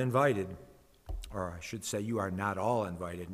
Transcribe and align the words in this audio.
invited, 0.00 0.48
or 1.34 1.54
I 1.54 1.60
should 1.60 1.84
say, 1.84 2.00
you 2.00 2.18
are 2.18 2.30
not 2.30 2.56
all 2.56 2.86
invited. 2.86 3.28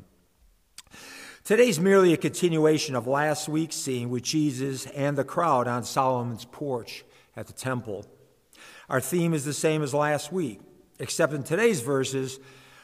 Today's 1.44 1.78
merely 1.78 2.12
a 2.12 2.16
continuation 2.16 2.96
of 2.96 3.06
last 3.06 3.48
week's 3.48 3.76
scene 3.76 4.10
with 4.10 4.24
Jesus 4.24 4.86
and 4.86 5.16
the 5.16 5.22
crowd 5.22 5.68
on 5.68 5.84
Solomon's 5.84 6.44
porch 6.46 7.04
at 7.36 7.46
the 7.46 7.52
temple. 7.52 8.04
Our 8.88 9.00
theme 9.00 9.34
is 9.34 9.44
the 9.44 9.52
same 9.52 9.82
as 9.82 9.94
last 9.94 10.32
week, 10.32 10.60
except 10.98 11.32
in 11.32 11.44
today's 11.44 11.80
verses, 11.80 12.40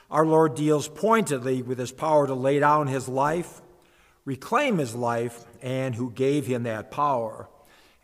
our 0.09 0.25
Lord 0.25 0.54
deals 0.54 0.86
pointedly 0.86 1.61
with 1.61 1.79
his 1.79 1.91
power 1.91 2.29
to 2.29 2.34
lay 2.34 2.61
down 2.61 2.86
his 2.86 3.09
life, 3.09 3.61
reclaim 4.25 4.79
his 4.79 4.95
life, 4.95 5.45
and 5.61 5.96
who 5.96 6.12
gave 6.12 6.46
him 6.46 6.62
that 6.62 6.93
power. 6.93 7.48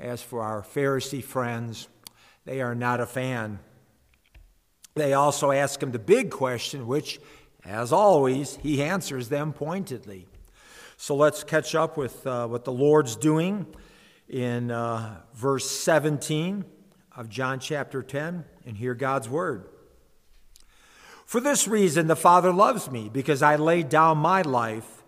As 0.01 0.21
for 0.21 0.43
our 0.43 0.63
Pharisee 0.63 1.23
friends, 1.23 1.87
they 2.45 2.61
are 2.61 2.75
not 2.75 3.01
a 3.01 3.07
fan 3.07 3.61
they 4.95 5.13
also 5.13 5.53
ask 5.53 5.83
him 5.83 5.93
the 5.93 5.99
big 5.99 6.31
question, 6.31 6.87
which, 6.87 7.21
as 7.65 7.93
always, 7.93 8.57
he 8.57 8.83
answers 8.83 9.29
them 9.29 9.53
pointedly. 9.53 10.27
So 10.97 11.15
let's 11.15 11.45
catch 11.45 11.75
up 11.75 11.97
with 11.97 12.27
uh, 12.27 12.47
what 12.47 12.65
the 12.65 12.73
Lord's 12.73 13.17
doing 13.17 13.67
in 14.29 14.71
uh, 14.71 15.21
verse 15.35 15.71
17 15.71 16.65
of 17.17 17.29
John 17.29 17.59
chapter 17.59 18.03
10 18.03 18.45
and 18.67 18.77
hear 18.77 18.95
God's 18.95 19.29
word. 19.29 19.69
For 21.25 21.41
this 21.41 21.69
reason, 21.69 22.07
the 22.07 22.17
Father 22.17 22.53
loves 22.53 22.91
me, 22.91 23.09
because 23.09 23.41
I 23.41 23.57
laid 23.57 23.89
down 23.89 24.19
my 24.19 24.43
life 24.43 25.05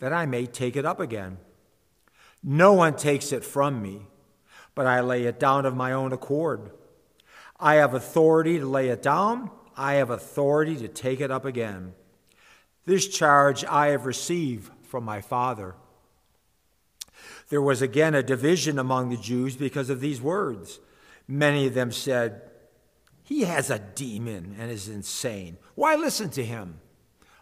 that 0.00 0.12
I 0.12 0.26
may 0.26 0.46
take 0.46 0.74
it 0.74 0.84
up 0.84 0.98
again. 0.98 1.38
No 2.42 2.72
one 2.72 2.96
takes 2.96 3.32
it 3.32 3.44
from 3.44 3.80
me, 3.80 4.02
but 4.74 4.86
I 4.86 5.00
lay 5.00 5.24
it 5.24 5.38
down 5.38 5.66
of 5.66 5.76
my 5.76 5.92
own 5.92 6.12
accord. 6.12 6.72
I 7.60 7.76
have 7.76 7.94
authority 7.94 8.58
to 8.58 8.66
lay 8.66 8.88
it 8.88 9.02
down, 9.02 9.50
I 9.76 9.94
have 9.94 10.10
authority 10.10 10.76
to 10.76 10.88
take 10.88 11.20
it 11.20 11.30
up 11.30 11.44
again. 11.44 11.94
This 12.86 13.06
charge 13.06 13.64
I 13.64 13.88
have 13.88 14.06
received 14.06 14.70
from 14.82 15.04
my 15.04 15.20
Father. 15.20 15.74
There 17.50 17.62
was 17.62 17.82
again 17.82 18.14
a 18.14 18.22
division 18.22 18.78
among 18.78 19.10
the 19.10 19.16
Jews 19.16 19.56
because 19.56 19.90
of 19.90 20.00
these 20.00 20.20
words. 20.20 20.80
Many 21.28 21.66
of 21.66 21.74
them 21.74 21.92
said, 21.92 22.42
He 23.22 23.42
has 23.42 23.70
a 23.70 23.78
demon 23.78 24.56
and 24.58 24.70
is 24.70 24.88
insane. 24.88 25.58
Why 25.74 25.94
listen 25.96 26.30
to 26.30 26.44
him? 26.44 26.80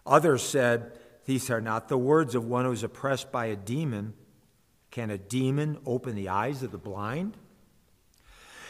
Others 0.07 0.43
said, 0.43 0.99
These 1.27 1.51
are 1.51 1.61
not 1.61 1.89
the 1.89 1.99
words 1.99 2.35
of 2.35 2.47
one 2.47 2.65
who 2.65 2.73
is 2.73 2.83
oppressed 2.83 3.31
by 3.31 3.47
a 3.47 3.57
demon. 3.57 4.15
Can 4.91 5.11
a 5.11 5.19
demon 5.19 5.79
open 5.87 6.15
the 6.15 6.31
eyes 6.31 6.63
of 6.63 6.73
the 6.73 6.79
blind? 6.79 7.37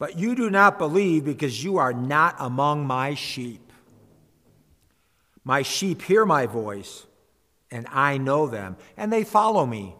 But 0.00 0.18
you 0.18 0.34
do 0.34 0.48
not 0.48 0.78
believe 0.78 1.26
because 1.26 1.62
you 1.62 1.76
are 1.76 1.92
not 1.92 2.34
among 2.38 2.86
my 2.86 3.12
sheep. 3.14 3.70
My 5.44 5.60
sheep 5.60 6.00
hear 6.00 6.24
my 6.24 6.46
voice, 6.46 7.06
and 7.70 7.86
I 7.90 8.16
know 8.16 8.46
them, 8.46 8.78
and 8.96 9.12
they 9.12 9.24
follow 9.24 9.66
me. 9.66 9.94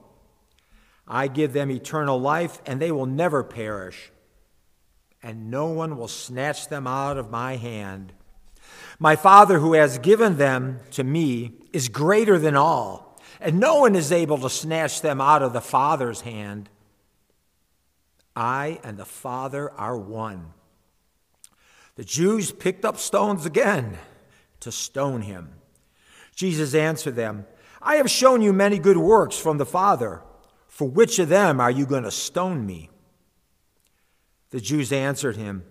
I 1.07 1.29
give 1.29 1.53
them 1.53 1.70
eternal 1.70 2.19
life, 2.19 2.62
and 2.65 2.80
they 2.80 2.91
will 2.91 3.05
never 3.05 3.45
perish, 3.45 4.11
and 5.23 5.51
no 5.51 5.67
one 5.67 5.98
will 5.98 6.08
snatch 6.08 6.69
them 6.69 6.86
out 6.86 7.19
of 7.19 7.30
my 7.30 7.57
hand. 7.57 8.14
My 8.98 9.17
Father, 9.17 9.58
who 9.58 9.74
has 9.74 9.98
given 9.98 10.39
them 10.39 10.80
to 10.92 11.05
me, 11.05 11.58
is 11.74 11.91
greater 11.91 12.39
than 12.39 12.57
all, 12.57 13.20
and 13.39 13.61
no 13.61 13.80
one 13.80 13.95
is 13.95 14.13
able 14.13 14.39
to 14.39 14.48
snatch 14.48 15.03
them 15.03 15.20
out 15.20 15.42
of 15.42 15.53
the 15.53 15.61
Father's 15.61 16.23
hand. 16.23 16.70
I 18.40 18.80
and 18.83 18.96
the 18.96 19.05
Father 19.05 19.70
are 19.73 19.98
one. 19.98 20.55
The 21.96 22.05
Jews 22.05 22.52
picked 22.52 22.86
up 22.86 22.96
stones 22.96 23.45
again 23.45 23.98
to 24.61 24.73
stone 24.73 25.20
him. 25.20 25.51
Jesus 26.34 26.74
answered 26.74 27.17
them, 27.17 27.45
I 27.83 27.96
have 27.96 28.11
shown 28.11 28.40
you 28.40 28.55
many 28.55 28.79
good 28.79 28.96
works 28.96 29.36
from 29.36 29.58
the 29.58 29.67
Father. 29.67 30.23
For 30.68 30.89
which 30.89 31.18
of 31.18 31.29
them 31.29 31.61
are 31.61 31.70
you 31.70 31.84
going 31.84 32.05
to 32.05 32.11
stone 32.11 32.64
me? 32.64 32.89
The 34.48 34.61
Jews 34.62 34.90
answered 34.90 35.36
him, 35.36 35.62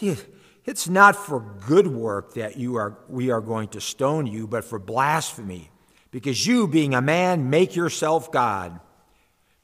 It's 0.00 0.88
not 0.88 1.16
for 1.16 1.40
good 1.66 1.88
work 1.88 2.34
that 2.34 2.56
you 2.56 2.76
are, 2.76 2.98
we 3.08 3.30
are 3.32 3.40
going 3.40 3.70
to 3.70 3.80
stone 3.80 4.28
you, 4.28 4.46
but 4.46 4.64
for 4.64 4.78
blasphemy, 4.78 5.72
because 6.12 6.46
you, 6.46 6.68
being 6.68 6.94
a 6.94 7.02
man, 7.02 7.50
make 7.50 7.74
yourself 7.74 8.30
God. 8.30 8.78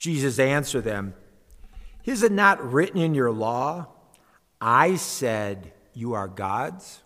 Jesus 0.00 0.40
answered 0.40 0.82
them, 0.82 1.14
is 2.04 2.22
it 2.22 2.32
not 2.32 2.72
written 2.72 3.00
in 3.00 3.14
your 3.14 3.30
law, 3.30 3.88
I 4.60 4.96
said 4.96 5.72
you 5.94 6.14
are 6.14 6.28
gods? 6.28 7.02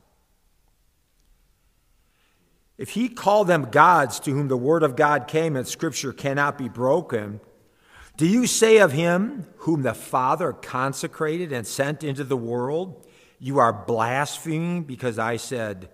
If 2.79 2.91
he 2.91 3.09
called 3.09 3.47
them 3.47 3.71
gods 3.71 4.21
to 4.21 4.33
whom 4.33 4.49
the 4.49 4.57
word 4.57 4.83
of 4.83 4.97
God 4.97 5.29
came 5.29 5.57
and 5.57 5.67
scripture 5.67 6.13
cannot 6.13 6.59
be 6.59 6.69
broken, 6.69 7.41
do 8.17 8.27
you 8.27 8.47
say 8.47 8.79
of 8.79 8.93
him 8.93 9.47
whom 9.59 9.83
the 9.83 9.95
Father 9.95 10.53
consecrated 10.53 11.53
and 11.53 11.67
sent 11.67 12.05
into 12.05 12.25
the 12.25 12.37
world, 12.37 13.07
you 13.39 13.59
are 13.59 13.73
blaspheming 13.73 14.85
because 14.85 15.19
I 15.19 15.37
said, 15.37 15.91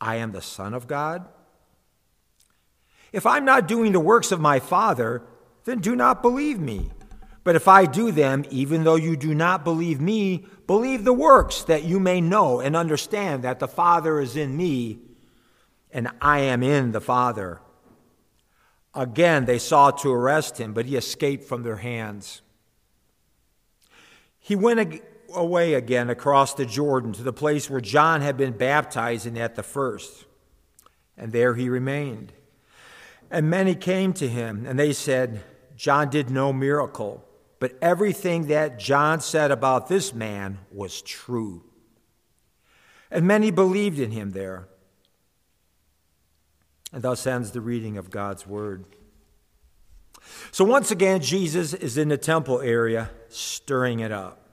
I 0.00 0.16
am 0.16 0.32
the 0.32 0.42
Son 0.42 0.74
of 0.74 0.86
God? 0.86 1.26
If 3.12 3.26
I'm 3.26 3.44
not 3.44 3.68
doing 3.68 3.92
the 3.92 4.00
works 4.00 4.32
of 4.32 4.40
my 4.40 4.60
Father, 4.60 5.22
then 5.64 5.80
do 5.80 5.96
not 5.96 6.22
believe 6.22 6.58
me. 6.58 6.90
But 7.46 7.54
if 7.54 7.68
I 7.68 7.86
do 7.86 8.10
them, 8.10 8.44
even 8.50 8.82
though 8.82 8.96
you 8.96 9.16
do 9.16 9.32
not 9.32 9.62
believe 9.62 10.00
me, 10.00 10.44
believe 10.66 11.04
the 11.04 11.12
works, 11.12 11.62
that 11.62 11.84
you 11.84 12.00
may 12.00 12.20
know 12.20 12.58
and 12.58 12.74
understand 12.74 13.44
that 13.44 13.60
the 13.60 13.68
Father 13.68 14.18
is 14.18 14.34
in 14.34 14.56
me 14.56 14.98
and 15.92 16.10
I 16.20 16.40
am 16.40 16.64
in 16.64 16.90
the 16.90 17.00
Father. 17.00 17.60
Again, 18.96 19.44
they 19.44 19.60
sought 19.60 19.98
to 19.98 20.12
arrest 20.12 20.58
him, 20.58 20.74
but 20.74 20.86
he 20.86 20.96
escaped 20.96 21.44
from 21.44 21.62
their 21.62 21.76
hands. 21.76 22.42
He 24.40 24.56
went 24.56 25.00
away 25.32 25.74
again 25.74 26.10
across 26.10 26.52
the 26.52 26.66
Jordan 26.66 27.12
to 27.12 27.22
the 27.22 27.32
place 27.32 27.70
where 27.70 27.80
John 27.80 28.22
had 28.22 28.36
been 28.36 28.54
baptizing 28.54 29.38
at 29.38 29.54
the 29.54 29.62
first, 29.62 30.24
and 31.16 31.30
there 31.30 31.54
he 31.54 31.68
remained. 31.68 32.32
And 33.30 33.48
many 33.48 33.76
came 33.76 34.12
to 34.14 34.26
him, 34.26 34.66
and 34.66 34.76
they 34.76 34.92
said, 34.92 35.44
John 35.76 36.10
did 36.10 36.28
no 36.28 36.52
miracle 36.52 37.22
but 37.58 37.76
everything 37.80 38.48
that 38.48 38.78
John 38.78 39.20
said 39.20 39.50
about 39.50 39.88
this 39.88 40.12
man 40.12 40.58
was 40.70 41.00
true. 41.02 41.64
And 43.10 43.26
many 43.26 43.50
believed 43.50 43.98
in 43.98 44.10
him 44.10 44.32
there. 44.32 44.68
And 46.92 47.02
thus 47.02 47.26
ends 47.26 47.52
the 47.52 47.60
reading 47.60 47.96
of 47.96 48.10
God's 48.10 48.46
word. 48.46 48.84
So, 50.50 50.64
once 50.64 50.90
again, 50.90 51.20
Jesus 51.20 51.72
is 51.72 51.96
in 51.96 52.08
the 52.08 52.16
temple 52.16 52.60
area, 52.60 53.10
stirring 53.28 54.00
it 54.00 54.12
up. 54.12 54.46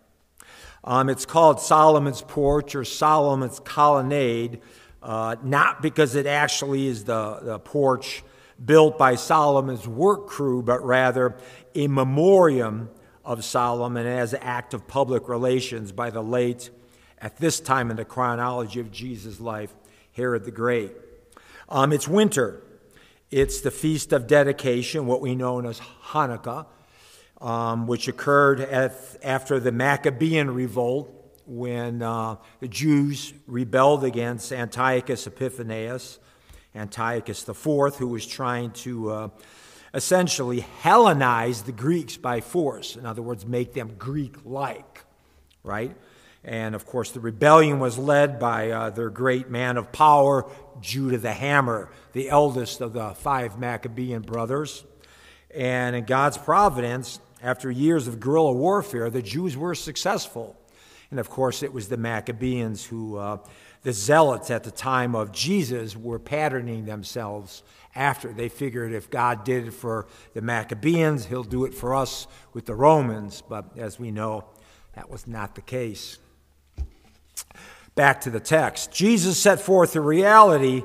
Um, 0.84 1.10
it's 1.10 1.26
called 1.26 1.62
Solomon's 1.62 2.22
Porch 2.22 2.76
or 2.76 2.84
Solomon's 2.84 3.60
Colonnade, 3.62 4.62
uh, 5.02 5.38
not 5.42 5.82
because 5.82 6.16
it 6.16 6.26
actually 6.26 6.88
is 6.88 7.06
the, 7.06 7.40
the 7.42 7.60
porch 7.60 8.24
built 8.64 8.98
by 8.98 9.16
Solomon's 9.16 9.88
work 9.88 10.28
crew, 10.28 10.62
but 10.62 10.84
rather 10.84 11.36
a 11.76 11.88
memoriam 11.88 12.90
of 13.26 13.44
Solomon 13.44 14.06
as 14.06 14.34
an 14.34 14.42
act 14.42 14.74
of 14.74 14.88
public 14.88 15.30
relations 15.30 15.92
by 15.92 16.10
the 16.10 16.22
late, 16.22 16.70
at 17.20 17.38
this 17.38 17.60
time 17.60 17.90
in 17.90 17.98
the 17.98 18.06
chronology 18.06 18.80
of 18.80 18.92
Jesus' 18.92 19.40
life, 19.40 19.74
Herod 20.12 20.44
the 20.44 20.52
Great. 20.52 20.92
Um, 21.70 21.94
it's 21.94 22.08
winter. 22.08 22.62
It's 23.32 23.62
the 23.62 23.72
Feast 23.72 24.14
of 24.14 24.28
Dedication, 24.28 25.08
what 25.08 25.22
we 25.22 25.34
know 25.34 25.60
as 25.66 25.80
Hanukkah, 25.80 26.68
um, 27.42 27.88
which 27.88 28.08
occurred 28.08 28.60
at, 28.60 28.94
after 29.24 29.60
the 29.60 29.72
Maccabean 29.72 30.52
revolt 30.52 31.10
when 31.46 32.02
uh, 32.02 32.36
the 32.60 32.68
Jews 32.68 33.34
rebelled 33.48 34.04
against 34.04 34.52
Antiochus 34.52 35.26
Epiphanes, 35.26 36.20
Antiochus 36.76 37.48
IV, 37.48 37.96
who 37.98 38.08
was 38.08 38.26
trying 38.26 38.72
to 38.72 39.10
uh, 39.10 39.30
essentially 39.94 40.66
Hellenize 40.82 41.66
the 41.66 41.72
Greeks 41.72 42.18
by 42.18 42.42
force. 42.42 42.96
In 42.96 43.06
other 43.06 43.22
words, 43.22 43.46
make 43.46 43.74
them 43.74 43.96
Greek 43.98 44.36
like, 44.44 45.04
right? 45.64 45.96
And 46.44 46.76
of 46.76 46.86
course, 46.86 47.12
the 47.12 47.20
rebellion 47.20 47.80
was 47.80 47.98
led 47.98 48.40
by 48.40 48.72
uh, 48.72 48.90
their 48.90 49.10
great 49.10 49.50
man 49.50 49.78
of 49.78 49.92
power, 49.92 50.50
Judah 50.82 51.18
the 51.18 51.32
Hammer, 51.32 51.90
the 52.12 52.30
eldest 52.30 52.82
of 52.82 52.94
the 52.94 53.12
five 53.12 53.58
Maccabean 53.58 54.24
brothers. 54.24 54.84
And 55.56 55.96
in 55.96 56.06
God's 56.06 56.38
providence, 56.38 57.20
after 57.42 57.70
years 57.70 58.08
of 58.08 58.20
guerrilla 58.20 58.54
warfare, 58.54 59.10
the 59.10 59.22
Jews 59.22 59.56
were 59.56 59.76
successful. 59.76 60.58
And 61.14 61.20
of 61.20 61.30
course, 61.30 61.62
it 61.62 61.72
was 61.72 61.90
the 61.90 61.98
Maccabeans 61.98 62.84
who, 62.84 63.18
uh, 63.18 63.38
the 63.84 63.94
zealots 63.94 64.50
at 64.50 64.64
the 64.64 64.72
time 64.72 65.16
of 65.16 65.32
Jesus, 65.32 65.96
were 65.96 66.18
patterning 66.18 66.86
themselves 66.86 67.62
after. 67.94 68.34
They 68.34 68.50
figured 68.50 68.94
if 68.94 69.12
God 69.12 69.44
did 69.44 69.68
it 69.68 69.74
for 69.76 70.08
the 70.34 70.42
Maccabeans, 70.42 71.26
he'll 71.26 71.44
do 71.44 71.66
it 71.66 71.76
for 71.76 71.94
us 71.94 72.26
with 72.54 72.66
the 72.66 72.74
Romans. 72.74 73.44
But 73.48 73.78
as 73.78 74.00
we 74.00 74.10
know, 74.10 74.46
that 74.96 75.08
was 75.08 75.28
not 75.28 75.54
the 75.54 75.62
case. 75.62 76.18
Back 77.94 78.22
to 78.22 78.32
the 78.32 78.40
text. 78.40 78.92
Jesus 78.92 79.38
set 79.38 79.62
forth 79.62 79.94
the 79.94 80.02
reality 80.02 80.82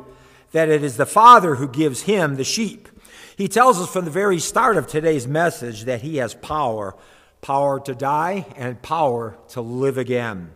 that 0.53 0.69
it 0.69 0.85
is 0.85 0.99
the 0.99 1.07
Father 1.07 1.55
who 1.55 1.69
gives 1.69 2.03
him 2.03 2.37
the 2.37 2.45
sheep. 2.45 2.87
He 3.35 3.49
tells 3.49 3.81
us 3.81 3.91
from 3.91 4.05
the 4.05 4.11
very 4.11 4.41
start 4.41 4.77
of 4.77 4.89
today's 4.89 5.27
message 5.27 5.85
that 5.85 6.03
he 6.03 6.19
has 6.19 6.35
power 6.35 6.95
power 7.41 7.81
to 7.81 7.95
die 7.95 8.47
and 8.57 8.83
power 8.83 9.37
to 9.49 9.61
live 9.61 9.99
again. 9.99 10.51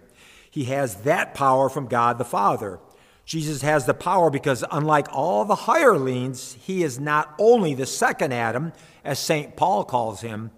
He 0.50 0.64
has 0.64 0.96
that 1.02 1.34
power 1.34 1.68
from 1.68 1.86
God 1.86 2.18
the 2.18 2.24
Father. 2.24 2.78
Jesus 3.24 3.62
has 3.62 3.86
the 3.86 3.94
power 3.94 4.30
because, 4.30 4.64
unlike 4.70 5.06
all 5.12 5.44
the 5.44 5.54
hirelings, 5.54 6.54
he 6.60 6.82
is 6.82 6.98
not 6.98 7.34
only 7.38 7.74
the 7.74 7.86
second 7.86 8.32
Adam, 8.32 8.72
as 9.04 9.18
St. 9.18 9.56
Paul 9.56 9.84
calls 9.84 10.20
him, 10.20 10.50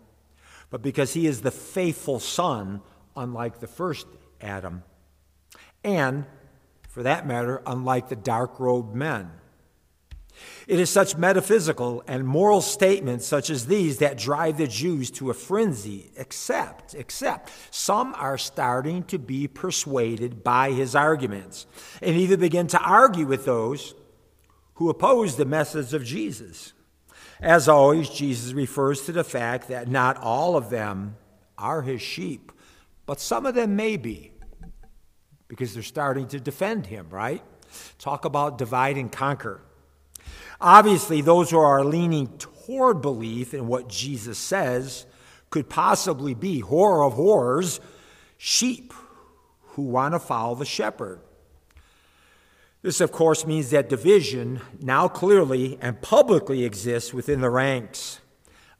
but 0.70 0.82
because 0.82 1.12
he 1.12 1.26
is 1.26 1.42
the 1.42 1.50
faithful 1.50 2.18
Son, 2.18 2.80
unlike 3.14 3.60
the 3.60 3.66
first 3.66 4.06
Adam. 4.40 4.82
And, 5.84 6.24
for 6.88 7.02
that 7.02 7.26
matter, 7.26 7.62
unlike 7.66 8.08
the 8.08 8.16
dark 8.16 8.58
robed 8.58 8.94
men. 8.94 9.30
It 10.66 10.80
is 10.80 10.90
such 10.90 11.16
metaphysical 11.16 12.02
and 12.06 12.26
moral 12.26 12.60
statements 12.60 13.26
such 13.26 13.50
as 13.50 13.66
these 13.66 13.98
that 13.98 14.18
drive 14.18 14.58
the 14.58 14.66
Jews 14.66 15.10
to 15.12 15.30
a 15.30 15.34
frenzy, 15.34 16.10
except, 16.16 16.94
except, 16.94 17.52
some 17.70 18.14
are 18.16 18.38
starting 18.38 19.04
to 19.04 19.18
be 19.18 19.46
persuaded 19.46 20.42
by 20.42 20.72
his 20.72 20.94
arguments 20.94 21.66
and 22.00 22.16
even 22.16 22.40
begin 22.40 22.66
to 22.68 22.80
argue 22.80 23.26
with 23.26 23.44
those 23.44 23.94
who 24.74 24.90
oppose 24.90 25.36
the 25.36 25.44
message 25.44 25.92
of 25.94 26.04
Jesus. 26.04 26.72
As 27.40 27.68
always, 27.68 28.08
Jesus 28.08 28.52
refers 28.52 29.02
to 29.02 29.12
the 29.12 29.24
fact 29.24 29.68
that 29.68 29.88
not 29.88 30.16
all 30.16 30.56
of 30.56 30.70
them 30.70 31.16
are 31.58 31.82
his 31.82 32.00
sheep, 32.00 32.50
but 33.06 33.20
some 33.20 33.44
of 33.44 33.54
them 33.54 33.76
may 33.76 33.96
be, 33.96 34.32
because 35.46 35.74
they're 35.74 35.82
starting 35.82 36.26
to 36.28 36.40
defend 36.40 36.86
him, 36.86 37.08
right? 37.10 37.42
Talk 37.98 38.24
about 38.24 38.56
divide 38.56 38.96
and 38.96 39.12
conquer. 39.12 39.60
Obviously, 40.64 41.20
those 41.20 41.50
who 41.50 41.58
are 41.58 41.84
leaning 41.84 42.26
toward 42.38 43.02
belief 43.02 43.52
in 43.52 43.66
what 43.66 43.86
Jesus 43.86 44.38
says 44.38 45.04
could 45.50 45.68
possibly 45.68 46.32
be, 46.32 46.60
horror 46.60 47.04
of 47.04 47.12
horrors, 47.12 47.80
sheep 48.38 48.94
who 49.60 49.82
want 49.82 50.14
to 50.14 50.18
follow 50.18 50.54
the 50.54 50.64
shepherd. 50.64 51.20
This, 52.80 53.02
of 53.02 53.12
course, 53.12 53.46
means 53.46 53.68
that 53.70 53.90
division 53.90 54.62
now 54.80 55.06
clearly 55.06 55.76
and 55.82 56.00
publicly 56.00 56.64
exists 56.64 57.12
within 57.12 57.42
the 57.42 57.50
ranks 57.50 58.20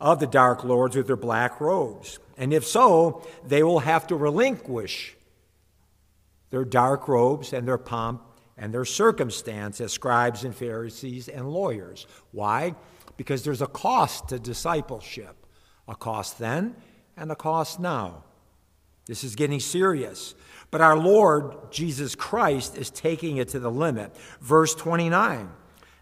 of 0.00 0.20
the 0.20 0.26
dark 0.26 0.64
lords 0.64 0.96
with 0.96 1.06
their 1.06 1.16
black 1.16 1.60
robes. 1.60 2.19
And 2.38 2.54
if 2.54 2.64
so, 2.64 3.26
they 3.46 3.62
will 3.62 3.80
have 3.80 4.06
to 4.06 4.16
relinquish 4.16 5.16
their 6.48 6.64
dark 6.64 7.08
robes 7.08 7.52
and 7.52 7.69
their 7.69 7.76
pomp 7.76 8.22
and 8.56 8.72
their 8.72 8.84
circumstance 8.84 9.80
as 9.80 9.92
scribes 9.92 10.44
and 10.44 10.54
Pharisees 10.54 11.28
and 11.28 11.48
lawyers. 11.48 12.06
Why? 12.32 12.74
Because 13.16 13.44
there's 13.44 13.62
a 13.62 13.66
cost 13.66 14.28
to 14.28 14.38
discipleship, 14.38 15.46
a 15.88 15.94
cost 15.94 16.38
then 16.38 16.76
and 17.16 17.30
a 17.30 17.36
cost 17.36 17.80
now. 17.80 18.24
This 19.06 19.24
is 19.24 19.34
getting 19.34 19.60
serious. 19.60 20.34
But 20.70 20.80
our 20.80 20.96
Lord 20.96 21.70
Jesus 21.70 22.14
Christ 22.14 22.76
is 22.76 22.90
taking 22.90 23.36
it 23.36 23.48
to 23.48 23.58
the 23.58 23.70
limit. 23.70 24.16
Verse 24.40 24.74
29. 24.74 25.50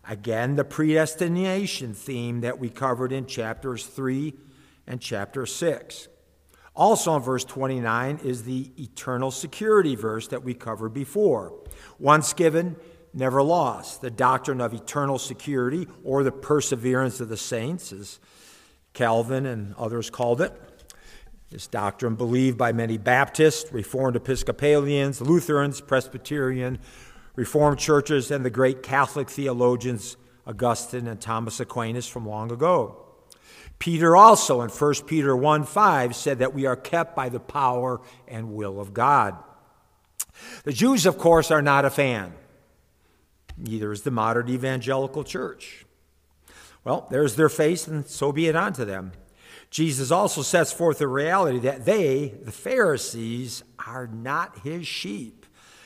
Again, 0.08 0.56
the 0.56 0.64
predestination 0.64 1.94
theme 1.94 2.40
that 2.40 2.58
we 2.58 2.69
covered 2.69 3.12
in 3.12 3.26
chapters 3.26 3.87
3 3.87 4.34
and 4.87 5.00
chapter 5.00 5.46
6. 5.46 6.08
Also 6.75 7.15
in 7.17 7.23
verse 7.23 7.45
29 7.45 8.21
is 8.25 8.45
the 8.45 8.73
eternal 8.79 9.31
security 9.31 9.95
verse 9.95 10.29
that 10.29 10.43
we 10.43 10.55
covered 10.55 10.95
before. 10.95 11.53
Once 11.99 12.33
given, 12.33 12.77
never 13.13 13.43
lost. 13.43 14.01
The 14.01 14.11
doctrine 14.11 14.61
of 14.61 14.73
eternal 14.73 15.19
security 15.19 15.87
or 16.03 16.25
the 16.25 16.33
perseverance 16.33 17.21
of 17.21 17.29
the 17.29 17.37
saints, 17.37 17.93
as 17.93 18.21
Calvin 18.95 19.47
and 19.47 19.75
others 19.75 20.11
called 20.11 20.41
it. 20.41 20.53
This 21.51 21.67
doctrine 21.67 22.15
believed 22.15 22.57
by 22.57 22.73
many 22.73 22.97
Baptists, 22.97 23.71
Reformed 23.73 24.17
Episcopalians, 24.17 25.21
Lutherans, 25.21 25.83
Presbyterian, 25.83 26.79
Reformed 27.37 27.79
churches, 27.79 28.31
and 28.31 28.45
the 28.45 28.51
great 28.51 28.83
Catholic 28.83 29.29
theologians 29.29 30.17
Augustine 30.47 31.07
and 31.07 31.21
Thomas 31.21 31.61
Aquinas 31.61 32.07
from 32.07 32.27
long 32.27 32.51
ago. 32.51 33.01
Peter 33.82 34.14
also 34.14 34.62
in 34.62 34.69
1 34.69 34.94
Peter 35.08 35.37
1 35.37 35.64
5 35.64 36.14
said 36.14 36.38
that 36.38 36.55
we 36.55 36.67
are 36.67 36.76
kept 36.76 37.17
by 37.17 37.29
the 37.29 37.40
power 37.40 38.00
and 38.29 38.55
will 38.55 38.79
of 38.79 38.94
God. 38.94 39.37
The 40.62 40.73
Jews, 40.73 41.05
of 41.05 41.19
course, 41.19 41.50
are 41.50 41.62
not 41.62 41.84
a 41.84 41.90
fan. 41.90 42.32
Neither 43.56 43.90
is 43.90 44.02
the 44.02 44.12
modern 44.12 44.49
evangelical 44.49 45.25
church. 45.25 45.84
Well, 46.84 47.08
there's 47.11 47.34
their 47.34 47.49
face, 47.49 47.88
and 47.88 48.06
so 48.06 48.31
be 48.31 48.46
it 48.46 48.55
unto 48.55 48.84
them. 48.84 49.11
Jesus 49.69 50.12
also 50.12 50.43
sets 50.43 50.70
forth 50.70 50.99
the 50.99 51.08
reality 51.08 51.58
that 51.58 51.85
they, 51.85 52.35
the 52.40 52.52
Pharisees, 52.52 53.64
are 53.85 54.06
not 54.06 54.61
his 54.61 54.87
sheep. 54.87 55.44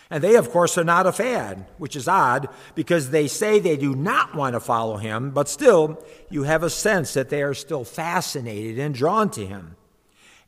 And 0.09 0.23
they, 0.23 0.37
of 0.37 0.51
course, 0.51 0.79
are 0.79 0.85
not 0.85 1.07
a 1.07 1.13
fan, 1.13 1.67
which 1.79 1.97
is 1.97 2.07
odd 2.07 2.49
because 2.75 3.11
they 3.11 3.27
say 3.27 3.59
they 3.59 3.77
do 3.77 3.95
not 3.95 4.37
want 4.37 4.55
to 4.55 4.61
follow 4.61 4.99
him, 4.99 5.33
but 5.33 5.49
still, 5.49 6.03
you 6.31 6.45
have 6.45 6.63
a 6.63 6.71
sense 6.71 7.15
that 7.15 7.29
they 7.29 7.43
are 7.43 7.55
still 7.55 7.85
fascinated 7.85 8.79
and 8.79 8.95
drawn 8.95 9.31
to 9.31 9.45
him. 9.45 9.77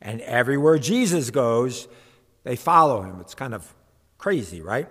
And 0.01 0.21
everywhere 0.21 0.79
Jesus 0.79 1.29
goes, 1.29 1.89
they 2.43 2.55
follow 2.55 3.01
him. 3.01 3.19
It's 3.19 3.35
kind 3.35 3.53
of 3.53 3.73
crazy, 4.17 4.61
right? 4.61 4.87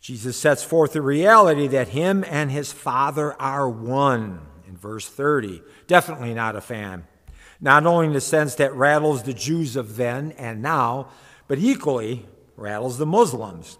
Jesus 0.00 0.38
sets 0.38 0.64
forth 0.64 0.94
the 0.94 1.02
reality 1.02 1.66
that 1.66 1.88
him 1.88 2.24
and 2.26 2.50
his 2.50 2.72
Father 2.72 3.38
are 3.40 3.68
one 3.68 4.40
in 4.66 4.76
verse 4.78 5.06
30. 5.06 5.62
Definitely 5.86 6.32
not 6.32 6.56
a 6.56 6.62
fan. 6.62 7.06
Not 7.60 7.84
only 7.84 8.06
in 8.06 8.14
the 8.14 8.22
sense 8.22 8.54
that 8.54 8.74
rattles 8.74 9.22
the 9.22 9.34
Jews 9.34 9.76
of 9.76 9.96
then 9.96 10.32
and 10.32 10.62
now, 10.62 11.10
but 11.46 11.58
equally 11.58 12.26
rattles 12.60 12.98
the 12.98 13.06
Muslims. 13.06 13.78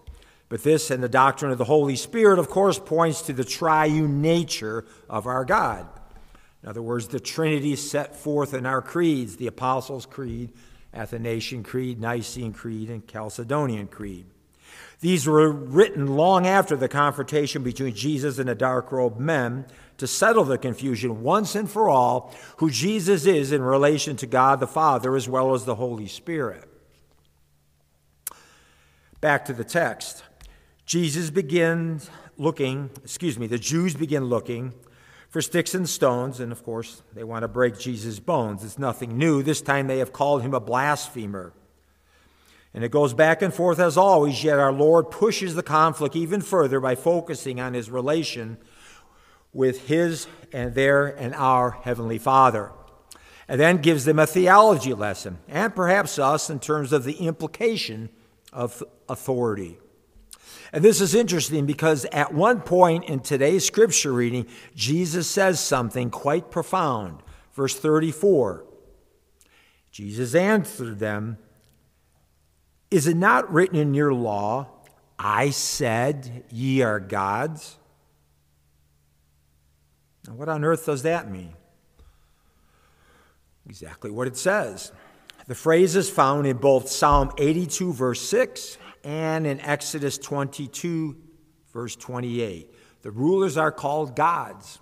But 0.49 0.65
this 0.65 0.91
and 0.91 1.03
the 1.03 1.09
doctrine 1.09 1.53
of 1.53 1.59
the 1.59 1.65
Holy 1.65 1.95
Spirit, 1.95 2.41
of 2.41 2.49
course, 2.49 2.79
points 2.79 3.23
to 3.23 3.33
the 3.33 3.45
triune 3.45 4.21
nature 4.21 4.85
of 5.09 5.27
our 5.27 5.45
God. 5.45 5.87
In 6.63 6.69
other 6.69 6.83
words, 6.83 7.09
the 7.09 7.21
Trinity 7.21 7.77
set 7.77 8.17
forth 8.17 8.53
in 8.53 8.67
our 8.67 8.83
creeds 8.83 9.37
the 9.37 9.47
Apostles' 9.47 10.07
Creed, 10.07 10.51
Athanasian 10.93 11.63
Creed, 11.63 12.01
Nicene 12.01 12.53
Creed, 12.53 12.91
and 12.91 13.07
Chalcedonian 13.07 13.89
Creed. 13.91 14.27
These 15.01 15.27
were 15.27 15.51
written 15.51 16.17
long 16.17 16.47
after 16.47 16.77
the 16.77 16.89
confrontation 16.89 17.63
between 17.63 17.95
Jesus 17.95 18.39
and 18.39 18.49
the 18.49 18.55
dark 18.55 18.93
robed 18.93 19.19
men 19.19 19.65
to 19.97 20.07
settle 20.07 20.45
the 20.45 20.59
confusion 20.59 21.23
once 21.23 21.55
and 21.55 21.71
for 21.71 21.89
all 21.89 22.35
who 22.59 22.71
Jesus 22.71 23.25
is 23.25 23.53
in 23.53 23.63
relation 23.63 24.17
to 24.17 24.27
God 24.27 24.61
the 24.61 24.67
Father 24.67 25.17
as 25.17 25.29
well 25.29 25.55
as 25.55 25.65
the 25.65 25.77
Holy 25.77 26.07
Spirit. 26.07 26.70
Back 29.21 29.45
to 29.47 29.53
the 29.53 29.65
text. 29.65 30.23
Jesus 30.87 31.29
begins 31.29 32.11
looking, 32.39 32.89
excuse 33.05 33.39
me, 33.39 33.47
the 33.47 33.59
Jews 33.59 33.95
begin 33.95 34.25
looking 34.25 34.73
for 35.29 35.43
sticks 35.43 35.75
and 35.75 35.87
stones, 35.87 36.41
and 36.41 36.51
of 36.51 36.65
course, 36.65 37.03
they 37.15 37.23
want 37.23 37.43
to 37.43 37.49
break 37.49 37.79
Jesus' 37.79 38.19
bones. 38.19 38.65
It's 38.65 38.79
nothing 38.79 39.19
new. 39.19 39.43
This 39.43 39.61
time 39.61 39.89
they 39.89 39.99
have 39.99 40.13
called 40.13 40.41
him 40.41 40.55
a 40.55 40.61
blasphemer. 40.61 41.53
And 42.73 42.83
it 42.83 42.91
goes 42.91 43.13
back 43.13 43.43
and 43.43 43.53
forth 43.53 43.79
as 43.79 43.99
always, 43.99 44.43
yet 44.43 44.59
our 44.59 44.73
Lord 44.73 45.11
pushes 45.11 45.55
the 45.55 45.63
conflict 45.63 46.17
even 46.17 46.41
further 46.41 46.81
by 46.81 46.95
focusing 46.95 47.61
on 47.61 47.75
his 47.75 47.91
relation 47.91 48.57
with 49.53 49.87
his 49.87 50.29
and 50.53 50.75
their 50.75 51.07
and 51.07 51.35
our 51.35 51.73
Heavenly 51.73 52.19
Father. 52.19 52.73
And 53.47 53.61
then 53.61 53.83
gives 53.83 54.07
them 54.07 54.19
a 54.19 54.27
theology 54.27 54.95
lesson, 54.95 55.41
and 55.47 55.75
perhaps 55.75 56.19
us 56.19 56.49
in 56.49 56.59
terms 56.59 56.93
of 56.93 57.05
the 57.05 57.15
implication 57.15 58.09
of 58.53 58.83
authority. 59.09 59.79
And 60.73 60.85
this 60.85 61.01
is 61.01 61.15
interesting 61.15 61.67
because 61.67 62.05
at 62.07 62.33
one 62.33 62.61
point 62.61 63.05
in 63.05 63.21
today's 63.21 63.65
scripture 63.65 64.13
reading, 64.13 64.47
Jesus 64.75 65.29
says 65.29 65.59
something 65.61 66.11
quite 66.11 66.51
profound. 66.51 67.23
Verse 67.53 67.75
34 67.75 68.65
Jesus 69.91 70.35
answered 70.37 71.01
them, 71.01 71.39
Is 72.91 73.07
it 73.07 73.17
not 73.17 73.53
written 73.53 73.77
in 73.77 73.93
your 73.95 74.15
law, 74.15 74.69
I 75.19 75.51
said, 75.51 76.45
ye 76.51 76.83
are 76.83 77.01
gods? 77.01 77.77
Now, 80.27 80.35
what 80.35 80.49
on 80.49 80.65
earth 80.65 80.87
does 80.87 81.03
that 81.03 81.31
mean? 81.31 81.55
Exactly 83.69 84.11
what 84.11 84.29
it 84.29 84.37
says. 84.37 84.93
The 85.51 85.57
phrase 85.57 85.97
is 85.97 86.09
found 86.09 86.47
in 86.47 86.59
both 86.59 86.89
Psalm 86.89 87.33
82, 87.37 87.93
verse 87.93 88.21
6, 88.21 88.79
and 89.03 89.49
in 89.49 89.59
Exodus 89.59 90.17
22, 90.17 91.17
verse 91.73 91.97
28. 91.97 92.73
The 93.03 93.11
rulers 93.11 93.57
are 93.57 93.73
called 93.73 94.15
gods. 94.15 94.79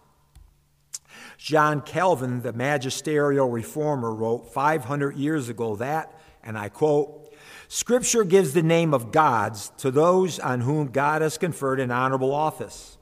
John 1.38 1.80
Calvin, 1.80 2.42
the 2.42 2.52
magisterial 2.52 3.48
reformer, 3.48 4.14
wrote 4.14 4.52
500 4.52 5.16
years 5.16 5.48
ago 5.48 5.74
that, 5.76 6.12
and 6.44 6.58
I 6.58 6.68
quote, 6.68 7.32
Scripture 7.68 8.24
gives 8.24 8.52
the 8.52 8.62
name 8.62 8.92
of 8.92 9.10
gods 9.10 9.72
to 9.78 9.90
those 9.90 10.38
on 10.38 10.60
whom 10.60 10.88
God 10.88 11.22
has 11.22 11.38
conferred 11.38 11.80
an 11.80 11.90
honorable 11.90 12.34
office. 12.34 12.98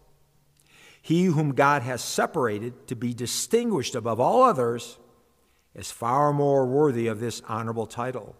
He 1.02 1.25
whom 1.25 1.52
God 1.52 1.82
has 1.82 2.00
separated 2.00 2.87
to 2.87 2.94
be 2.94 3.12
distinguished 3.12 3.96
above 3.96 4.20
all 4.20 4.44
others 4.44 5.00
is 5.76 5.92
far 5.92 6.33
more 6.33 6.66
worthy 6.66 7.06
of 7.06 7.21
this 7.21 7.42
honorable 7.47 7.87
title. 7.87 8.35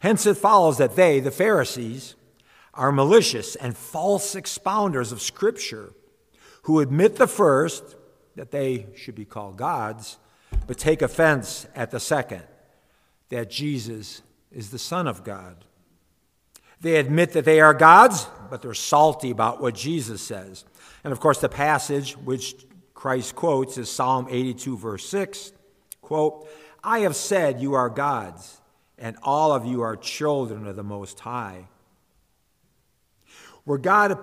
Hence 0.00 0.24
it 0.24 0.36
follows 0.36 0.78
that 0.78 0.96
they, 0.96 1.20
the 1.20 1.30
Pharisees, 1.30 2.14
are 2.72 2.92
malicious 2.92 3.56
and 3.56 3.76
false 3.76 4.34
expounders 4.34 5.12
of 5.12 5.20
Scripture 5.20 5.92
who 6.62 6.80
admit 6.80 7.16
the 7.16 7.26
first, 7.26 7.96
that 8.36 8.50
they 8.50 8.86
should 8.96 9.14
be 9.14 9.24
called 9.24 9.56
gods, 9.56 10.16
but 10.66 10.78
take 10.78 11.02
offense 11.02 11.66
at 11.74 11.90
the 11.90 12.00
second, 12.00 12.42
that 13.28 13.50
Jesus 13.50 14.22
is 14.52 14.70
the 14.70 14.78
Son 14.78 15.06
of 15.06 15.24
God. 15.24 15.64
They 16.80 16.96
admit 16.96 17.32
that 17.32 17.44
they 17.44 17.60
are 17.60 17.74
gods, 17.74 18.28
but 18.48 18.62
they're 18.62 18.74
salty 18.74 19.30
about 19.30 19.60
what 19.60 19.74
Jesus 19.74 20.22
says. 20.22 20.64
And 21.02 21.12
of 21.12 21.20
course, 21.20 21.40
the 21.40 21.48
passage 21.48 22.16
which 22.16 22.54
Christ 22.92 23.34
quotes 23.34 23.76
is 23.76 23.90
Psalm 23.90 24.26
82, 24.30 24.76
verse 24.76 25.08
6. 25.08 25.52
Quote, 26.04 26.46
I 26.82 27.00
have 27.00 27.16
said 27.16 27.60
you 27.60 27.72
are 27.72 27.88
gods, 27.88 28.60
and 28.98 29.16
all 29.22 29.52
of 29.52 29.64
you 29.64 29.80
are 29.80 29.96
children 29.96 30.66
of 30.66 30.76
the 30.76 30.82
Most 30.82 31.18
High. 31.20 31.66
Where 33.64 33.78
God 33.78 34.18